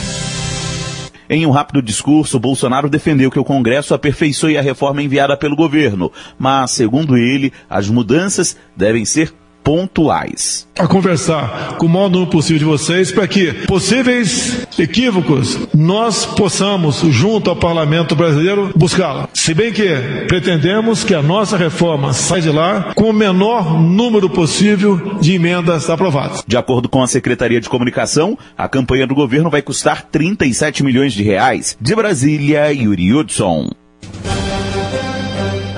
Em 1.29 1.45
um 1.45 1.51
rápido 1.51 1.79
discurso, 1.79 2.39
Bolsonaro 2.39 2.89
defendeu 2.89 3.29
que 3.29 3.37
o 3.37 3.43
Congresso 3.43 3.93
aperfeiçoe 3.93 4.57
a 4.57 4.63
reforma 4.63 5.03
enviada 5.03 5.37
pelo 5.37 5.55
governo, 5.55 6.11
mas, 6.39 6.71
segundo 6.71 7.15
ele, 7.15 7.53
as 7.69 7.87
mudanças 7.87 8.57
devem 8.75 9.05
ser 9.05 9.31
pontuais. 9.69 10.67
A 10.79 10.87
conversar 10.87 11.75
com 11.77 11.85
o 11.85 11.89
maior 11.89 12.09
número 12.09 12.31
possível 12.31 12.57
de 12.57 12.65
vocês 12.65 13.11
para 13.11 13.27
que 13.27 13.53
possíveis 13.67 14.65
equívocos 14.79 15.59
nós 15.75 16.25
possamos, 16.25 17.01
junto 17.11 17.51
ao 17.51 17.55
parlamento 17.55 18.15
brasileiro, 18.15 18.71
buscá-la. 18.75 19.29
Se 19.31 19.53
bem 19.53 19.71
que 19.71 19.87
pretendemos 20.27 21.03
que 21.03 21.13
a 21.13 21.21
nossa 21.21 21.55
reforma 21.55 22.13
saia 22.13 22.41
de 22.41 22.49
lá 22.49 22.93
com 22.95 23.11
o 23.11 23.13
menor 23.13 23.79
número 23.79 24.27
possível 24.27 25.19
de 25.21 25.35
emendas 25.35 25.87
aprovadas. 25.87 26.43
De 26.47 26.57
acordo 26.57 26.89
com 26.89 27.03
a 27.03 27.07
Secretaria 27.07 27.61
de 27.61 27.69
Comunicação, 27.69 28.35
a 28.57 28.67
campanha 28.67 29.05
do 29.05 29.13
governo 29.13 29.51
vai 29.51 29.61
custar 29.61 30.01
37 30.01 30.83
milhões 30.83 31.13
de 31.13 31.21
reais. 31.21 31.77
De 31.79 31.93
Brasília, 31.93 32.73
Yuri 32.73 33.13
Hudson. 33.13 33.69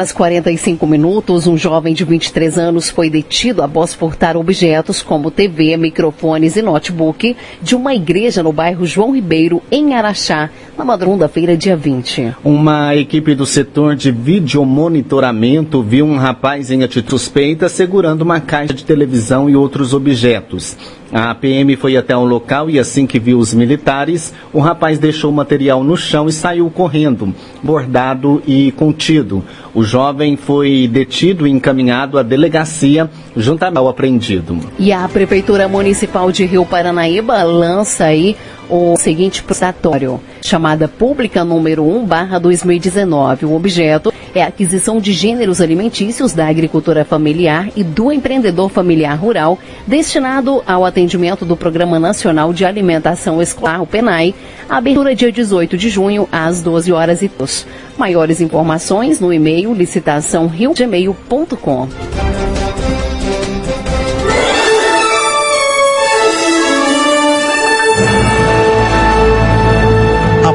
Às 0.01 0.12
45 0.12 0.88
minutos, 0.88 1.46
um 1.46 1.55
jovem 1.55 1.93
de 1.93 2.03
23 2.03 2.58
anos 2.58 2.89
foi 2.89 3.08
detido 3.08 3.62
após 3.62 3.93
furtar 3.93 4.36
objetos 4.36 5.03
como 5.03 5.29
TV, 5.29 5.77
microfones 5.77 6.55
e 6.55 6.62
notebook 6.63 7.38
de 7.62 7.75
uma 7.75 7.93
igreja 7.93 8.41
no 8.41 8.51
bairro 8.51 8.84
João 8.84 9.13
Ribeiro, 9.13 9.62
em 9.72 9.93
Araxá, 9.93 10.50
na 10.75 10.84
madrugada-feira, 10.84 11.55
dia 11.55 11.77
20. 11.77 12.34
Uma 12.43 12.96
equipe 12.96 13.36
do 13.36 13.46
setor 13.46 13.96
de 13.96 14.12
videomonitoramento 14.12 15.84
viu 15.84 16.08
um 16.08 16.17
rapaz 16.17 16.72
em 16.72 16.81
atitude 16.81 17.12
suspeita 17.12 17.70
segurando 17.70 18.24
uma 18.24 18.39
caixa 18.39 18.74
de 18.74 18.84
televisão 18.84 19.48
e 19.48 19.55
outros 19.55 19.93
objetos. 19.93 20.75
A 21.12 21.36
PM 21.36 21.75
foi 21.75 21.98
até 21.98 22.15
o 22.15 22.24
local 22.24 22.70
e 22.70 22.80
assim 22.80 23.06
que 23.06 23.20
viu 23.20 23.38
os 23.38 23.53
militares, 23.53 24.34
o 24.53 24.60
rapaz 24.60 24.98
deixou 24.98 25.30
o 25.30 25.34
material 25.34 25.84
no 25.84 25.98
chão 25.98 26.30
e 26.30 26.32
saiu 26.32 26.70
correndo, 26.70 27.36
bordado 27.62 28.41
e 28.48 28.72
contido. 28.72 29.44
O 29.74 29.84
jovem 29.84 30.38
foi 30.38 30.88
detido 30.88 31.46
e 31.46 31.51
encaminhado 31.51 32.18
à 32.18 32.24
delegacia 32.24 33.10
juntamente 33.36 33.77
ao 33.77 33.89
apreendido. 33.89 34.58
E 34.80 34.94
a 34.94 35.08
Prefeitura 35.10 35.68
Municipal 35.68 36.32
de 36.32 36.46
Rio 36.46 36.65
Paranaíba 36.65 37.44
lança 37.44 38.06
aí 38.06 38.38
o 38.70 38.96
seguinte 38.96 39.44
prestatório, 39.44 40.20
chamada 40.41 40.88
Pública 40.88 41.44
número 41.44 41.84
1 41.84 42.06
barra 42.06 42.39
2019. 42.39 43.46
O 43.46 43.53
objeto 43.53 44.13
é 44.33 44.43
a 44.43 44.47
aquisição 44.47 45.00
de 45.00 45.13
gêneros 45.13 45.61
alimentícios 45.61 46.33
da 46.33 46.47
agricultura 46.47 47.05
familiar 47.05 47.69
e 47.75 47.83
do 47.83 48.11
empreendedor 48.11 48.69
familiar 48.69 49.15
rural, 49.15 49.59
destinado 49.85 50.63
ao 50.65 50.83
atendimento 50.85 51.45
do 51.45 51.57
Programa 51.57 52.00
Nacional 52.00 52.53
de 52.53 52.65
Alimentação 52.65 53.41
Escolar, 53.41 53.81
o 53.81 53.88
PENAI, 53.88 54.33
abertura 54.69 55.15
dia 55.15 55.31
18 55.31 55.77
de 55.77 55.89
junho, 55.89 56.27
às 56.31 56.61
12 56.61 56.91
horas 56.91 57.21
e 57.21 57.27
dos. 57.27 57.65
Maiores 57.97 58.39
informações 58.41 59.19
no 59.19 59.33
e-mail 59.33 59.73
licitaçãorio.gmail.com. 59.73 61.88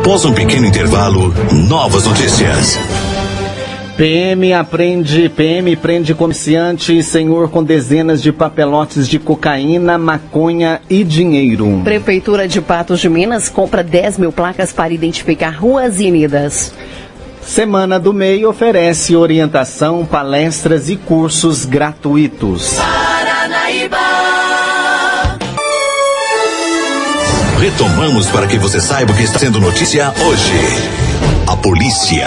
Após 0.06 0.24
um 0.24 0.32
pequeno 0.32 0.66
intervalo, 0.66 1.34
novas 1.52 2.06
notícias. 2.06 2.78
PM 3.96 4.52
aprende, 4.52 5.26
PM 5.30 5.74
prende 5.74 6.14
comerciante 6.14 6.98
e 6.98 7.02
senhor 7.02 7.48
com 7.48 7.64
dezenas 7.64 8.20
de 8.20 8.30
papelotes 8.30 9.08
de 9.08 9.18
cocaína, 9.18 9.96
maconha 9.96 10.82
e 10.90 11.02
dinheiro. 11.02 11.80
Prefeitura 11.82 12.46
de 12.46 12.60
Patos 12.60 13.00
de 13.00 13.08
Minas 13.08 13.48
compra 13.48 13.82
10 13.82 14.18
mil 14.18 14.30
placas 14.30 14.70
para 14.70 14.92
identificar 14.92 15.48
ruas 15.48 15.98
e 15.98 16.08
unidas. 16.08 16.74
Semana 17.40 17.98
do 17.98 18.12
MEI 18.12 18.44
oferece 18.44 19.16
orientação, 19.16 20.04
palestras 20.04 20.90
e 20.90 20.96
cursos 20.96 21.64
gratuitos. 21.64 22.74
Paranaíba. 22.74 23.96
Retomamos 27.58 28.26
para 28.26 28.46
que 28.46 28.58
você 28.58 28.78
saiba 28.78 29.12
o 29.12 29.16
que 29.16 29.22
está 29.22 29.38
sendo 29.38 29.58
notícia 29.58 30.12
hoje. 30.20 30.52
A 31.46 31.56
polícia. 31.56 32.26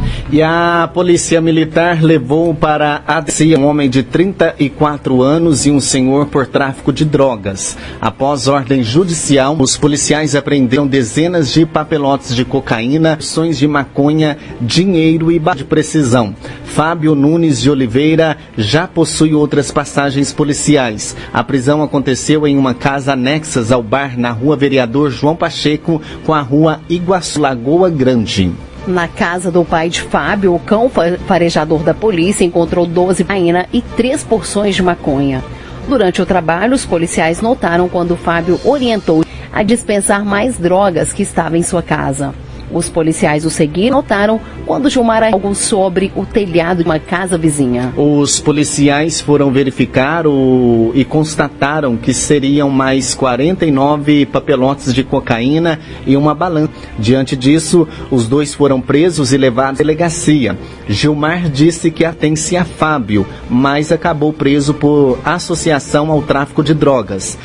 E 0.33 0.41
a 0.41 0.89
polícia 0.93 1.41
militar 1.41 2.01
levou 2.01 2.55
para 2.55 3.01
a 3.05 3.19
DECIA 3.19 3.59
um 3.59 3.65
homem 3.65 3.89
de 3.89 4.01
34 4.01 5.21
anos 5.21 5.65
e 5.65 5.71
um 5.71 5.81
senhor 5.81 6.27
por 6.27 6.47
tráfico 6.47 6.93
de 6.93 7.03
drogas. 7.03 7.77
Após 7.99 8.47
ordem 8.47 8.81
judicial, 8.81 9.57
os 9.59 9.75
policiais 9.75 10.33
apreenderam 10.33 10.87
dezenas 10.87 11.51
de 11.51 11.65
papelotes 11.65 12.33
de 12.33 12.45
cocaína, 12.45 13.17
ações 13.19 13.59
de 13.59 13.67
maconha, 13.67 14.37
dinheiro 14.61 15.33
e 15.33 15.37
de 15.53 15.65
precisão. 15.65 16.33
Fábio 16.63 17.13
Nunes 17.13 17.59
de 17.59 17.69
Oliveira 17.69 18.37
já 18.57 18.87
possui 18.87 19.33
outras 19.33 19.69
passagens 19.69 20.31
policiais. 20.31 21.13
A 21.33 21.43
prisão 21.43 21.83
aconteceu 21.83 22.47
em 22.47 22.57
uma 22.57 22.73
casa 22.73 23.11
anexas 23.11 23.69
ao 23.69 23.83
bar 23.83 24.17
na 24.17 24.31
rua 24.31 24.55
Vereador 24.55 25.11
João 25.11 25.35
Pacheco 25.35 26.01
com 26.25 26.33
a 26.33 26.39
rua 26.39 26.79
Iguaçu 26.89 27.41
Lagoa 27.41 27.89
Grande. 27.89 28.53
Na 28.87 29.07
casa 29.07 29.51
do 29.51 29.63
pai 29.63 29.89
de 29.89 30.01
Fábio, 30.01 30.55
o 30.55 30.59
cão 30.59 30.89
farejador 31.27 31.83
da 31.83 31.93
polícia 31.93 32.43
encontrou 32.43 32.85
12 32.85 33.23
cocaína 33.23 33.67
e 33.71 33.81
três 33.81 34.23
porções 34.23 34.75
de 34.75 34.81
maconha. 34.81 35.43
Durante 35.87 36.21
o 36.21 36.25
trabalho, 36.25 36.73
os 36.73 36.85
policiais 36.85 37.41
notaram 37.41 37.87
quando 37.87 38.15
Fábio 38.15 38.59
orientou 38.63 39.23
a 39.53 39.61
dispensar 39.61 40.25
mais 40.25 40.57
drogas 40.57 41.13
que 41.13 41.21
estavam 41.21 41.57
em 41.57 41.63
sua 41.63 41.83
casa. 41.83 42.33
Os 42.73 42.89
policiais 42.89 43.45
o 43.45 43.49
seguiram 43.49 43.81
e 43.81 43.91
notaram 43.91 44.39
quando 44.65 44.89
Gilmar 44.89 45.23
algo 45.23 45.53
sobre 45.55 46.11
o 46.15 46.25
telhado 46.25 46.83
de 46.83 46.83
uma 46.83 46.99
casa 46.99 47.37
vizinha. 47.37 47.93
Os 47.97 48.39
policiais 48.39 49.19
foram 49.19 49.51
verificar 49.51 50.25
o... 50.27 50.91
e 50.93 51.03
constataram 51.03 51.97
que 51.97 52.13
seriam 52.13 52.69
mais 52.69 53.13
49 53.13 54.25
papelotes 54.27 54.93
de 54.93 55.03
cocaína 55.03 55.79
e 56.05 56.15
uma 56.15 56.33
balança. 56.33 56.71
Diante 56.97 57.35
disso, 57.35 57.87
os 58.09 58.27
dois 58.27 58.53
foram 58.53 58.79
presos 58.79 59.33
e 59.33 59.37
levados 59.37 59.79
à 59.79 59.83
delegacia. 59.83 60.57
Gilmar 60.87 61.49
disse 61.49 61.91
que 61.91 62.05
atence 62.05 62.55
a 62.55 62.63
Fábio, 62.63 63.25
mas 63.49 63.91
acabou 63.91 64.31
preso 64.31 64.73
por 64.73 65.19
associação 65.25 66.11
ao 66.11 66.21
tráfico 66.21 66.63
de 66.63 66.73
drogas. 66.73 67.37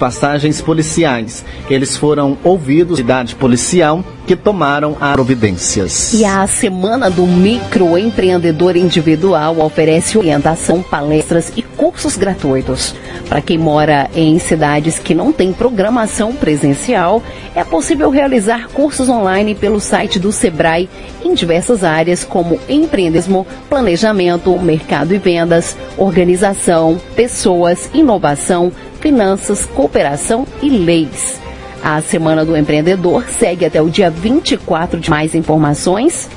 Passagens 0.00 0.60
policiais. 0.60 1.44
Eles 1.70 1.96
foram 1.96 2.36
ouvidos 2.42 2.98
cidade 2.98 3.34
policial 3.36 4.04
que 4.26 4.36
tomaram 4.36 4.96
as 5.00 5.12
providências. 5.12 6.12
E 6.14 6.24
a 6.24 6.46
Semana 6.46 7.10
do 7.10 7.26
Microempreendedor 7.26 8.76
Individual 8.76 9.58
oferece 9.60 10.18
orientação, 10.18 10.82
palestras 10.82 11.52
e 11.56 11.62
cursos 11.62 12.16
gratuitos. 12.16 12.94
Para 13.28 13.40
quem 13.40 13.58
mora 13.58 14.10
em 14.14 14.38
cidades 14.38 14.98
que 14.98 15.14
não 15.14 15.32
têm 15.32 15.52
programação 15.52 16.32
presencial, 16.32 17.22
é 17.54 17.64
possível 17.64 18.10
realizar 18.10 18.68
cursos 18.68 19.08
online 19.08 19.54
pelo 19.54 19.80
site 19.80 20.18
do 20.18 20.30
Sebrae 20.30 20.88
em 21.24 21.34
diversas 21.34 21.82
áreas 21.82 22.24
como 22.24 22.60
empreendedorismo, 22.68 23.46
planejamento, 23.68 24.58
mercado 24.58 25.14
e 25.14 25.18
vendas, 25.18 25.76
organização, 25.96 27.00
pessoas, 27.14 27.90
inovação, 27.94 28.72
finanças, 29.00 29.64
cooperação 29.64 30.46
e 30.62 30.68
leis. 30.68 31.45
A 31.82 32.00
Semana 32.00 32.44
do 32.44 32.56
Empreendedor 32.56 33.24
segue 33.28 33.64
até 33.64 33.80
o 33.80 33.88
dia 33.88 34.10
24 34.10 34.98
de 34.98 35.10
mais 35.10 35.34
informações 35.34 36.28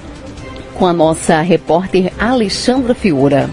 com 0.75 0.85
a 0.85 0.93
nossa 0.93 1.41
repórter 1.41 2.11
Alexandra 2.19 2.93
Fiura 2.93 3.49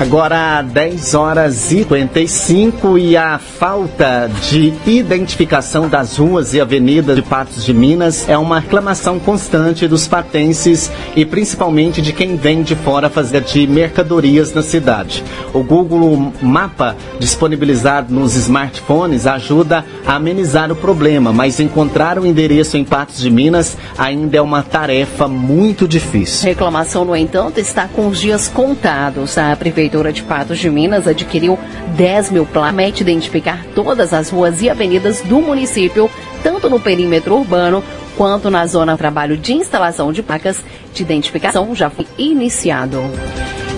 Agora 0.01 0.63
10 0.63 1.13
horas 1.13 1.71
e 1.71 1.83
55 1.83 2.97
e 2.97 3.15
a 3.15 3.37
falta 3.37 4.27
de 4.49 4.73
identificação 4.87 5.87
das 5.87 6.17
ruas 6.17 6.55
e 6.55 6.59
avenidas 6.59 7.15
de 7.15 7.21
Patos 7.21 7.63
de 7.63 7.71
Minas 7.71 8.27
é 8.27 8.35
uma 8.35 8.59
reclamação 8.59 9.19
constante 9.19 9.87
dos 9.87 10.07
patenses 10.07 10.89
e 11.15 11.23
principalmente 11.23 12.01
de 12.01 12.13
quem 12.13 12.35
vem 12.35 12.63
de 12.63 12.75
fora 12.75 13.11
fazer 13.11 13.41
de 13.41 13.67
mercadorias 13.67 14.51
na 14.55 14.63
cidade. 14.63 15.23
O 15.53 15.61
Google 15.61 16.33
Mapa 16.41 16.95
disponibilizado 17.19 18.11
nos 18.11 18.35
smartphones 18.35 19.27
ajuda 19.27 19.85
a 20.03 20.15
amenizar 20.15 20.71
o 20.71 20.75
problema, 20.75 21.31
mas 21.31 21.59
encontrar 21.59 22.17
o 22.17 22.25
endereço 22.25 22.75
em 22.75 22.83
Patos 22.83 23.19
de 23.19 23.29
Minas 23.29 23.77
ainda 23.95 24.35
é 24.35 24.41
uma 24.41 24.63
tarefa 24.63 25.27
muito 25.27 25.87
difícil. 25.87 26.49
Reclamação, 26.49 27.05
no 27.05 27.15
entanto, 27.15 27.59
está 27.59 27.87
com 27.87 28.07
os 28.07 28.19
dias 28.19 28.47
contados. 28.47 29.37
A 29.37 29.55
prefeitura 29.55 29.90
Prefeitura 29.91 30.13
de 30.13 30.23
Patos 30.23 30.57
de 30.57 30.69
Minas 30.69 31.05
adquiriu 31.05 31.59
10 31.97 32.31
mil 32.31 32.45
placas 32.45 32.73
para 32.73 33.01
identificar 33.01 33.65
todas 33.75 34.13
as 34.13 34.29
ruas 34.29 34.61
e 34.61 34.69
avenidas 34.69 35.19
do 35.19 35.41
município, 35.41 36.09
tanto 36.41 36.69
no 36.69 36.79
perímetro 36.79 37.35
urbano 37.35 37.83
quanto 38.15 38.49
na 38.49 38.65
zona 38.65 38.97
trabalho 38.97 39.35
de 39.35 39.51
instalação 39.51 40.13
de 40.13 40.23
placas 40.23 40.63
de 40.93 41.03
identificação 41.03 41.75
já 41.75 41.89
foi 41.89 42.07
iniciado. 42.17 43.01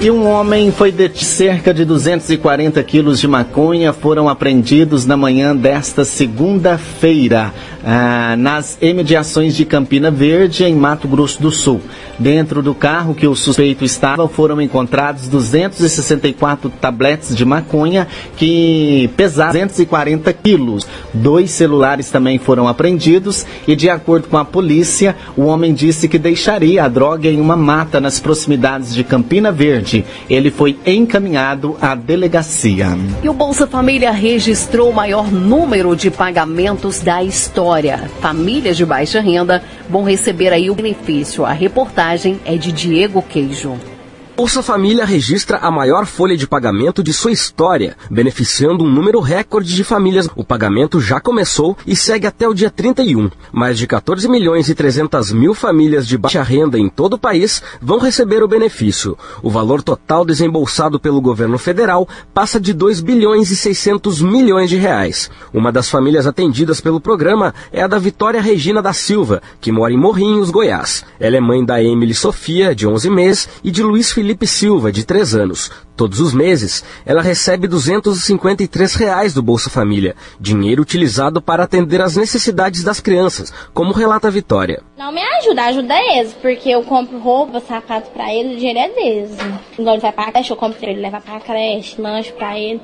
E 0.04 0.12
um 0.12 0.28
homem 0.28 0.70
foi 0.70 0.92
detido. 0.92 1.24
Cerca 1.24 1.74
de 1.74 1.86
240 1.86 2.84
quilos 2.84 3.22
de 3.22 3.28
maconha 3.28 3.94
foram 3.94 4.28
apreendidos 4.28 5.06
na 5.06 5.16
manhã 5.16 5.56
desta 5.56 6.04
segunda-feira, 6.04 7.54
ah, 7.86 8.36
nas 8.38 8.78
imediações 8.82 9.56
de 9.56 9.64
Campina 9.64 10.12
Verde, 10.12 10.66
em 10.66 10.76
Mato 10.76 11.08
Grosso 11.08 11.42
do 11.42 11.50
Sul. 11.52 11.80
Dentro 12.20 12.62
do 12.62 12.76
carro 12.76 13.16
que 13.16 13.26
o 13.26 13.34
suspeito 13.34 13.86
estava 13.86 14.28
foram 14.28 14.62
encontrados 14.62 15.30
264 15.30 16.70
tabletes 16.70 17.34
de 17.36 17.46
maconha 17.46 18.06
que 18.36 19.10
pesavam 19.16 19.54
240 19.54 20.34
quilos. 20.34 20.86
Dois 21.14 21.50
celulares 21.52 22.12
também 22.12 22.38
foram 22.38 22.68
apreendidos 22.68 23.46
e, 23.66 23.74
de 23.74 23.90
acordo 23.90 24.28
com 24.28 24.38
a 24.38 24.44
polícia, 24.44 25.16
o 25.38 25.44
homem 25.44 25.74
disse 25.74 26.10
que 26.10 26.20
deixaria 26.20 26.84
a 26.84 26.90
droga 26.90 27.30
em 27.30 27.40
uma 27.40 27.56
mata 27.56 28.02
nas 28.02 28.20
proximidades 28.20 28.94
de 28.94 29.04
Campina 29.04 29.50
Verde 29.50 29.93
tarde, 29.94 30.06
ele 30.30 30.50
foi 30.50 30.78
encaminhado 30.86 31.78
à 31.80 31.94
delegacia. 31.94 32.88
E 33.22 33.30
o 33.30 33.34
Bolsa 33.34 33.68
Família 33.68 34.12
registrou 34.12 34.90
o 34.90 34.94
maior 34.94 35.32
número 35.32 35.96
de 35.96 36.10
pagamentos 36.10 37.00
da 37.02 37.24
história. 37.24 38.10
Famílias 38.20 38.78
de 38.78 38.86
baixa 38.86 39.22
renda 39.22 39.64
vão 39.90 40.04
receber 40.04 40.52
aí 40.52 40.70
o 40.72 40.76
benefício. 40.76 41.46
A 41.46 41.52
reportagem 41.52 42.40
é 42.46 42.56
de 42.56 42.72
Diego 42.72 43.22
Queijo. 43.22 43.93
Bolsa 44.36 44.64
Família 44.64 45.06
registra 45.06 45.60
a 45.60 45.70
maior 45.70 46.08
folha 46.08 46.36
de 46.36 46.48
pagamento 46.48 47.04
de 47.04 47.14
sua 47.14 47.32
história, 47.32 47.96
beneficiando 48.10 48.84
um 48.84 48.90
número 48.90 49.20
recorde 49.20 49.76
de 49.76 49.84
famílias. 49.84 50.28
O 50.36 50.44
pagamento 50.44 51.00
já 51.00 51.20
começou 51.20 51.78
e 51.86 51.96
segue 51.96 52.26
até 52.26 52.48
o 52.48 52.54
dia 52.54 52.72
31. 52.72 53.30
Mais 53.52 53.78
de 53.78 53.86
14 53.86 54.28
milhões 54.28 54.68
e 54.70 54.74
300 54.74 55.32
mil 55.32 55.54
famílias 55.54 56.08
de 56.08 56.18
baixa 56.18 56.42
renda 56.42 56.80
em 56.80 56.90
todo 56.90 57.14
o 57.14 57.20
país 57.20 57.62
vão 57.80 58.00
receber 58.00 58.42
o 58.42 58.48
benefício. 58.48 59.16
O 59.44 59.52
valor 59.52 59.84
total 59.84 60.26
desembolsado 60.26 61.00
pelo 61.00 61.22
governo 61.22 61.60
federal 61.60 62.10
passa 62.34 62.60
de 62.60 62.74
2 62.74 63.02
bilhões 63.02 63.52
e 63.52 63.56
600 63.56 64.20
milhões 64.20 64.68
de 64.68 64.78
reais. 64.78 65.30
Uma 65.54 65.72
das 65.72 65.92
famílias 65.92 66.26
atendidas 66.26 66.82
pelo 66.82 67.00
programa 67.00 67.54
é 67.72 67.84
a 67.84 67.88
da 67.88 68.00
Vitória 68.00 68.42
Regina 68.42 68.82
da 68.82 68.94
Silva, 68.94 69.44
que 69.62 69.72
mora 69.72 69.94
em 69.94 69.98
Morrinhos, 69.98 70.50
Goiás. 70.50 71.06
Ela 71.20 71.38
é 71.38 71.40
mãe 71.40 71.64
da 71.64 71.84
Emily 71.84 72.16
Sofia, 72.16 72.74
de 72.74 72.88
11 72.88 73.10
meses, 73.12 73.50
e 73.64 73.70
de 73.70 73.84
Luiz 73.84 74.12
Felipe 74.12 74.23
Felipe 74.24 74.48
Silva, 74.48 74.90
de 74.90 75.06
3 75.06 75.36
anos. 75.36 75.70
Todos 75.98 76.22
os 76.22 76.34
meses, 76.34 76.82
ela 77.06 77.22
recebe 77.22 77.68
253 77.68 78.96
reais 78.96 79.34
do 79.34 79.44
Bolsa 79.44 79.70
Família, 79.70 80.16
dinheiro 80.40 80.82
utilizado 80.82 81.42
para 81.42 81.64
atender 81.64 82.00
às 82.00 82.16
necessidades 82.16 82.86
das 82.86 83.02
crianças, 83.02 83.54
como 83.74 83.92
relata 83.92 84.30
a 84.30 84.32
Vitória. 84.32 84.82
Não 84.98 85.12
me 85.12 85.22
ajuda, 85.22 85.66
ajuda 85.66 85.94
eles, 86.16 86.34
porque 86.42 86.70
eu 86.70 86.84
compro 86.84 87.20
roupa, 87.20 87.60
sapato 87.60 88.10
para 88.12 88.34
eles, 88.34 88.54
o 88.54 88.58
dinheiro 88.58 88.80
é 88.80 88.90
deles. 88.90 89.38
Quando 89.76 89.90
ele 89.90 90.00
vai 90.00 90.12
para 90.14 90.30
a 90.30 90.32
creche, 90.32 90.52
eu 90.52 90.58
compro 90.58 90.90
ele, 90.90 91.02
leva 91.02 91.20
para 91.20 91.36
a 91.36 91.42
creche, 91.42 92.02
lanche 92.02 92.32
para 92.32 92.58
ele. 92.58 92.80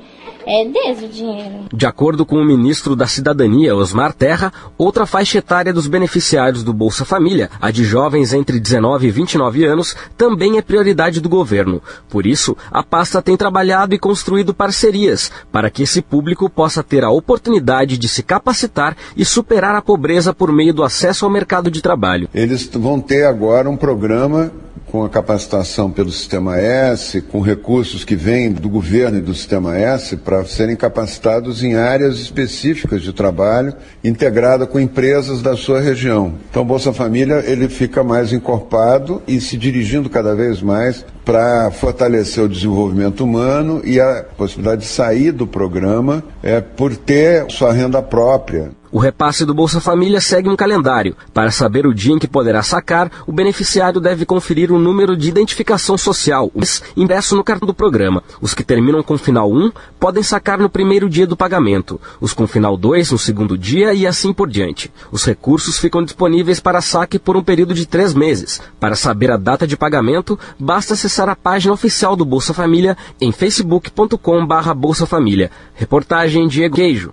É 0.46 0.64
deles 0.64 1.02
o 1.02 1.08
dinheiro. 1.08 1.66
De 1.72 1.86
acordo 1.86 2.24
com 2.24 2.36
o 2.36 2.44
ministro 2.44 2.94
da 2.94 3.06
Cidadania, 3.06 3.74
Osmar 3.74 4.12
Terra, 4.12 4.52
outra 4.76 5.06
faixa 5.06 5.38
etária 5.38 5.72
dos 5.72 5.86
beneficiários 5.86 6.62
do 6.62 6.72
Bolsa 6.72 7.04
Família, 7.04 7.50
a 7.60 7.70
de 7.70 7.84
jovens 7.84 8.32
entre 8.32 8.60
19 8.60 9.06
e 9.06 9.10
29 9.10 9.64
anos, 9.64 9.96
também 10.16 10.58
é 10.58 10.62
prioridade 10.62 11.20
do 11.20 11.28
governo. 11.30 11.82
Por 12.10 12.26
isso, 12.26 12.54
a 12.70 12.82
pasta 12.82 13.22
tem 13.22 13.36
trabalhado 13.36 13.94
e 13.94 13.98
construído 13.98 14.52
parcerias 14.52 15.32
para 15.50 15.70
que 15.70 15.84
esse 15.84 16.02
público 16.02 16.50
possa 16.50 16.82
ter 16.82 17.04
a 17.04 17.10
oportunidade 17.10 17.96
de 17.96 18.08
se 18.08 18.22
capacitar 18.22 18.94
e 19.16 19.24
superar 19.24 19.74
a 19.74 19.80
pobreza 19.80 20.34
por 20.34 20.52
meio 20.52 20.74
do 20.74 20.84
acesso 20.84 21.24
ao 21.24 21.30
mercado 21.30 21.70
de 21.70 21.80
trabalho. 21.80 22.28
Eles 22.34 22.66
vão 22.66 23.00
ter 23.00 23.24
agora 23.24 23.70
um 23.70 23.76
programa 23.76 24.52
com 24.90 25.04
a 25.04 25.08
capacitação 25.08 25.90
pelo 25.90 26.10
Sistema 26.10 26.58
S, 26.58 27.20
com 27.20 27.40
recursos 27.40 28.04
que 28.04 28.16
vêm 28.16 28.50
do 28.50 28.68
governo 28.68 29.18
e 29.18 29.20
do 29.20 29.34
Sistema 29.34 29.76
S 29.76 30.16
para 30.16 30.44
serem 30.44 30.74
capacitados 30.74 31.62
em 31.62 31.76
áreas 31.76 32.18
específicas 32.18 33.00
de 33.00 33.12
trabalho, 33.12 33.72
integrada 34.02 34.66
com 34.66 34.80
empresas 34.80 35.42
da 35.42 35.56
sua 35.56 35.80
região. 35.80 36.34
Então, 36.50 36.64
Bolsa 36.64 36.92
Família 36.92 37.44
ele 37.46 37.68
fica 37.68 38.02
mais 38.02 38.32
encorpado 38.32 39.22
e 39.28 39.40
se 39.40 39.56
dirigindo 39.56 40.10
cada 40.10 40.34
vez 40.34 40.60
mais 40.60 41.04
para 41.30 41.70
fortalecer 41.70 42.42
o 42.42 42.48
desenvolvimento 42.48 43.22
humano 43.22 43.80
e 43.84 44.00
a 44.00 44.24
possibilidade 44.36 44.80
de 44.80 44.88
sair 44.88 45.30
do 45.30 45.46
programa 45.46 46.24
é 46.42 46.60
por 46.60 46.96
ter 46.96 47.48
sua 47.52 47.72
renda 47.72 48.02
própria. 48.02 48.72
O 48.92 48.98
repasse 48.98 49.44
do 49.44 49.54
Bolsa 49.54 49.80
Família 49.80 50.20
segue 50.20 50.48
um 50.48 50.56
calendário. 50.56 51.16
Para 51.32 51.52
saber 51.52 51.86
o 51.86 51.94
dia 51.94 52.12
em 52.12 52.18
que 52.18 52.26
poderá 52.26 52.60
sacar, 52.60 53.10
o 53.24 53.32
beneficiário 53.32 54.00
deve 54.00 54.26
conferir 54.26 54.72
o 54.72 54.78
número 54.78 55.16
de 55.16 55.28
identificação 55.28 55.96
social, 55.96 56.50
impresso 56.96 57.36
no 57.36 57.44
cartão 57.44 57.66
do 57.66 57.74
programa. 57.74 58.22
Os 58.40 58.52
que 58.52 58.64
terminam 58.64 59.00
com 59.00 59.16
final 59.16 59.52
1 59.52 59.70
podem 59.98 60.24
sacar 60.24 60.58
no 60.58 60.68
primeiro 60.68 61.08
dia 61.08 61.26
do 61.26 61.36
pagamento, 61.36 62.00
os 62.20 62.32
com 62.32 62.48
final 62.48 62.76
2 62.76 63.12
no 63.12 63.18
segundo 63.18 63.56
dia 63.56 63.94
e 63.94 64.08
assim 64.08 64.32
por 64.32 64.48
diante. 64.48 64.90
Os 65.12 65.24
recursos 65.24 65.78
ficam 65.78 66.02
disponíveis 66.02 66.58
para 66.58 66.80
saque 66.80 67.18
por 67.18 67.36
um 67.36 67.44
período 67.44 67.74
de 67.74 67.86
três 67.86 68.12
meses. 68.12 68.60
Para 68.80 68.96
saber 68.96 69.30
a 69.30 69.36
data 69.36 69.68
de 69.68 69.76
pagamento, 69.76 70.36
basta 70.58 70.94
acessar 70.94 71.28
a 71.28 71.36
página 71.36 71.72
oficial 71.72 72.16
do 72.16 72.24
Bolsa 72.24 72.52
Família 72.52 72.96
em 73.20 73.30
facebook.com/barra 73.30 74.74
Bolsa 74.74 75.06
Família. 75.06 75.50
Reportagem 75.74 76.48
Diego 76.48 76.74
Queijo. 76.74 77.12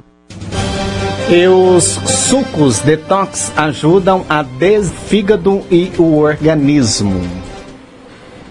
E 1.29 1.45
os 1.45 1.83
sucos 1.83 2.79
detox 2.79 3.51
ajudam 3.57 4.25
a 4.29 4.43
desfígado 4.43 5.61
e 5.69 5.91
o 5.97 6.19
organismo. 6.19 7.46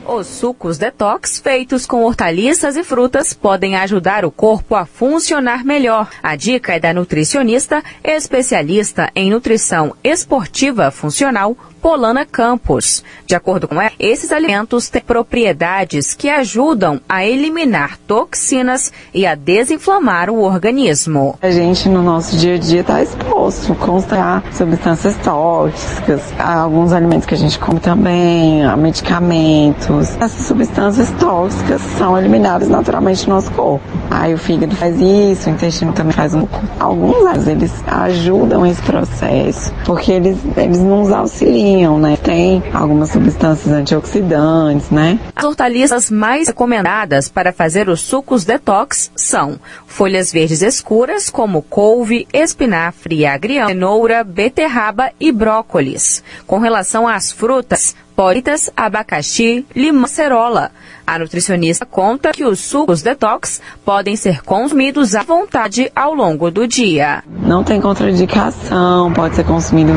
Os 0.08 0.28
sucos 0.28 0.78
detox 0.78 1.40
feitos 1.40 1.84
com 1.84 2.04
hortaliças 2.04 2.76
e 2.76 2.84
frutas 2.84 3.34
podem 3.34 3.74
ajudar 3.74 4.24
o 4.24 4.30
corpo 4.30 4.76
a 4.76 4.86
funcionar 4.86 5.64
melhor. 5.64 6.08
A 6.22 6.36
dica 6.36 6.74
é 6.74 6.78
da 6.78 6.94
nutricionista 6.94 7.82
especialista 8.04 9.10
em 9.16 9.30
nutrição 9.30 9.96
esportiva 10.04 10.92
funcional, 10.92 11.56
Polana 11.82 12.24
Campos. 12.24 13.04
De 13.26 13.34
acordo 13.34 13.68
com 13.68 13.80
ela, 13.80 13.92
esses 13.98 14.32
alimentos 14.32 14.88
têm 14.88 15.02
propriedades 15.02 16.14
que 16.14 16.28
ajudam 16.28 17.00
a 17.08 17.24
eliminar 17.24 17.96
toxinas 18.08 18.92
e 19.14 19.24
a 19.26 19.34
desinflamar 19.34 20.30
o 20.30 20.40
organismo. 20.40 21.38
A 21.40 21.50
gente 21.50 21.88
no 21.88 22.02
nosso 22.02 22.36
dia 22.36 22.54
a 22.54 22.58
dia 22.58 22.80
está 22.80 23.02
exposto 23.02 23.76
a 24.12 24.42
substâncias 24.52 25.16
tóxicas, 25.18 26.22
a 26.38 26.60
alguns 26.60 26.92
alimentos 26.92 27.26
que 27.26 27.34
a 27.34 27.38
gente 27.38 27.58
come 27.58 27.78
também, 27.78 28.64
a 28.64 28.76
medicamentos. 28.76 29.95
Essas 30.00 30.46
substâncias 30.46 31.11
tóxicas 31.12 31.80
são 31.98 32.16
eliminadas 32.18 32.68
naturalmente 32.68 33.28
no 33.28 33.35
nosso 33.35 33.50
corpo. 33.52 33.85
Aí 34.11 34.35
o 34.35 34.38
fígado 34.38 34.74
faz 34.76 34.96
isso, 35.00 35.48
o 35.48 35.52
intestino 35.52 35.92
também 35.92 36.12
faz 36.12 36.35
um 36.35 36.46
pouco. 36.46 36.66
Alguns 36.78 37.46
eles 37.46 37.72
ajudam 37.87 38.66
esse 38.66 38.82
processo, 38.82 39.72
porque 39.85 40.12
eles, 40.12 40.38
eles 40.56 40.78
nos 40.78 41.11
auxiliam 41.11 41.96
né? 41.98 42.16
Tem 42.16 42.62
algumas 42.72 43.11
substâncias 43.11 43.72
antioxidantes, 43.72 44.90
né? 44.90 45.18
As 45.35 45.44
hortaliças 45.44 46.11
mais 46.11 46.48
recomendadas 46.48 47.28
para 47.28 47.52
fazer 47.52 47.88
os 47.88 48.00
sucos 48.00 48.44
detox 48.44 49.11
são 49.14 49.59
folhas 49.87 50.32
verdes 50.32 50.62
escuras, 50.62 51.30
como 51.30 51.62
couve, 51.62 52.26
espinafre, 52.32 53.26
agrião, 53.26 53.68
cenoura, 53.68 54.24
beterraba 54.24 55.11
e 55.18 55.30
brócolis. 55.32 56.22
Com 56.46 56.59
relação 56.59 57.06
às 57.06 57.32
frutas, 57.32 57.94
póritas, 58.16 58.70
abacaxi, 58.74 59.66
limão, 59.76 60.07
cerola. 60.09 60.70
A 61.07 61.18
nutricionista 61.18 61.87
conta 61.87 62.33
que 62.33 62.44
os 62.44 62.59
sucos 62.59 63.02
detox 63.02 63.61
podem 63.85 64.16
ser 64.16 64.42
consumidos 64.42 65.14
à 65.14 65.22
vontade 65.22 65.92
ao 65.94 66.14
longo 66.14 66.50
do 66.50 66.66
dia. 66.66 67.22
Não 67.29 67.62
tem 67.62 67.81
contraindicação, 67.81 69.12
pode 69.12 69.37
ser 69.37 69.44
consumido 69.44 69.92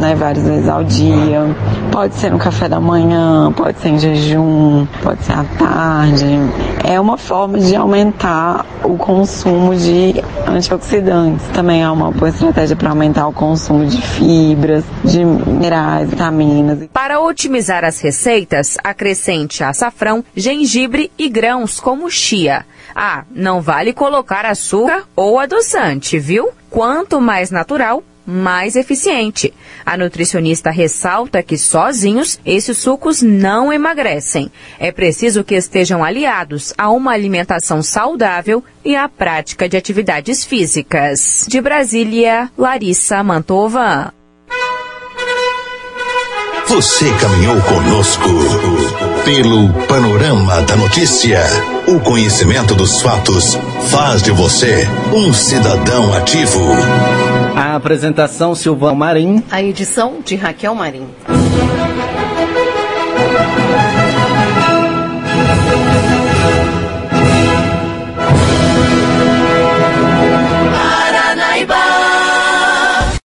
né, 0.00 0.16
várias 0.16 0.44
vezes 0.44 0.68
ao 0.68 0.82
dia, 0.82 1.42
pode 1.98 2.14
ser 2.14 2.30
no 2.30 2.38
café 2.38 2.68
da 2.68 2.78
manhã, 2.78 3.52
pode 3.52 3.80
ser 3.80 3.88
em 3.88 3.98
jejum, 3.98 4.86
pode 5.02 5.20
ser 5.24 5.32
à 5.32 5.42
tarde. 5.58 6.26
É 6.84 7.00
uma 7.00 7.18
forma 7.18 7.58
de 7.58 7.74
aumentar 7.74 8.64
o 8.84 8.96
consumo 8.96 9.74
de 9.74 10.14
antioxidantes. 10.46 11.44
Também 11.48 11.82
é 11.82 11.90
uma 11.90 12.12
boa 12.12 12.28
estratégia 12.28 12.76
para 12.76 12.90
aumentar 12.90 13.26
o 13.26 13.32
consumo 13.32 13.84
de 13.84 14.00
fibras, 14.00 14.84
de 15.02 15.24
minerais, 15.24 16.08
vitaminas. 16.08 16.88
Para 16.92 17.18
otimizar 17.18 17.84
as 17.84 18.00
receitas, 18.00 18.76
acrescente 18.84 19.64
açafrão, 19.64 20.24
gengibre 20.36 21.10
e 21.18 21.28
grãos 21.28 21.80
como 21.80 22.08
chia. 22.08 22.64
Ah, 22.94 23.24
não 23.34 23.60
vale 23.60 23.92
colocar 23.92 24.46
açúcar 24.46 25.02
ou 25.16 25.40
adoçante, 25.40 26.16
viu? 26.16 26.50
Quanto 26.70 27.20
mais 27.20 27.50
natural, 27.50 28.04
mais 28.28 28.76
eficiente. 28.76 29.54
A 29.86 29.96
nutricionista 29.96 30.70
ressalta 30.70 31.42
que 31.42 31.56
sozinhos 31.56 32.38
esses 32.44 32.76
sucos 32.76 33.22
não 33.22 33.72
emagrecem. 33.72 34.52
É 34.78 34.92
preciso 34.92 35.42
que 35.42 35.54
estejam 35.54 36.04
aliados 36.04 36.74
a 36.76 36.90
uma 36.90 37.12
alimentação 37.12 37.82
saudável 37.82 38.62
e 38.84 38.94
à 38.94 39.08
prática 39.08 39.66
de 39.66 39.76
atividades 39.78 40.44
físicas. 40.44 41.46
De 41.48 41.60
Brasília, 41.60 42.50
Larissa 42.58 43.22
Mantova. 43.24 44.12
Você 46.68 47.10
caminhou 47.14 47.58
conosco 47.62 48.28
pelo 49.24 49.72
panorama 49.86 50.60
da 50.62 50.76
notícia. 50.76 51.40
O 51.86 51.98
conhecimento 52.00 52.74
dos 52.74 53.00
fatos 53.00 53.58
faz 53.88 54.22
de 54.22 54.30
você 54.30 54.86
um 55.14 55.32
cidadão 55.32 56.12
ativo. 56.12 56.60
A 57.58 57.74
apresentação 57.74 58.54
Silvão 58.54 58.94
Marim. 58.94 59.42
A 59.50 59.60
edição 59.60 60.20
de 60.24 60.36
Raquel 60.36 60.76
Marim. 60.76 61.08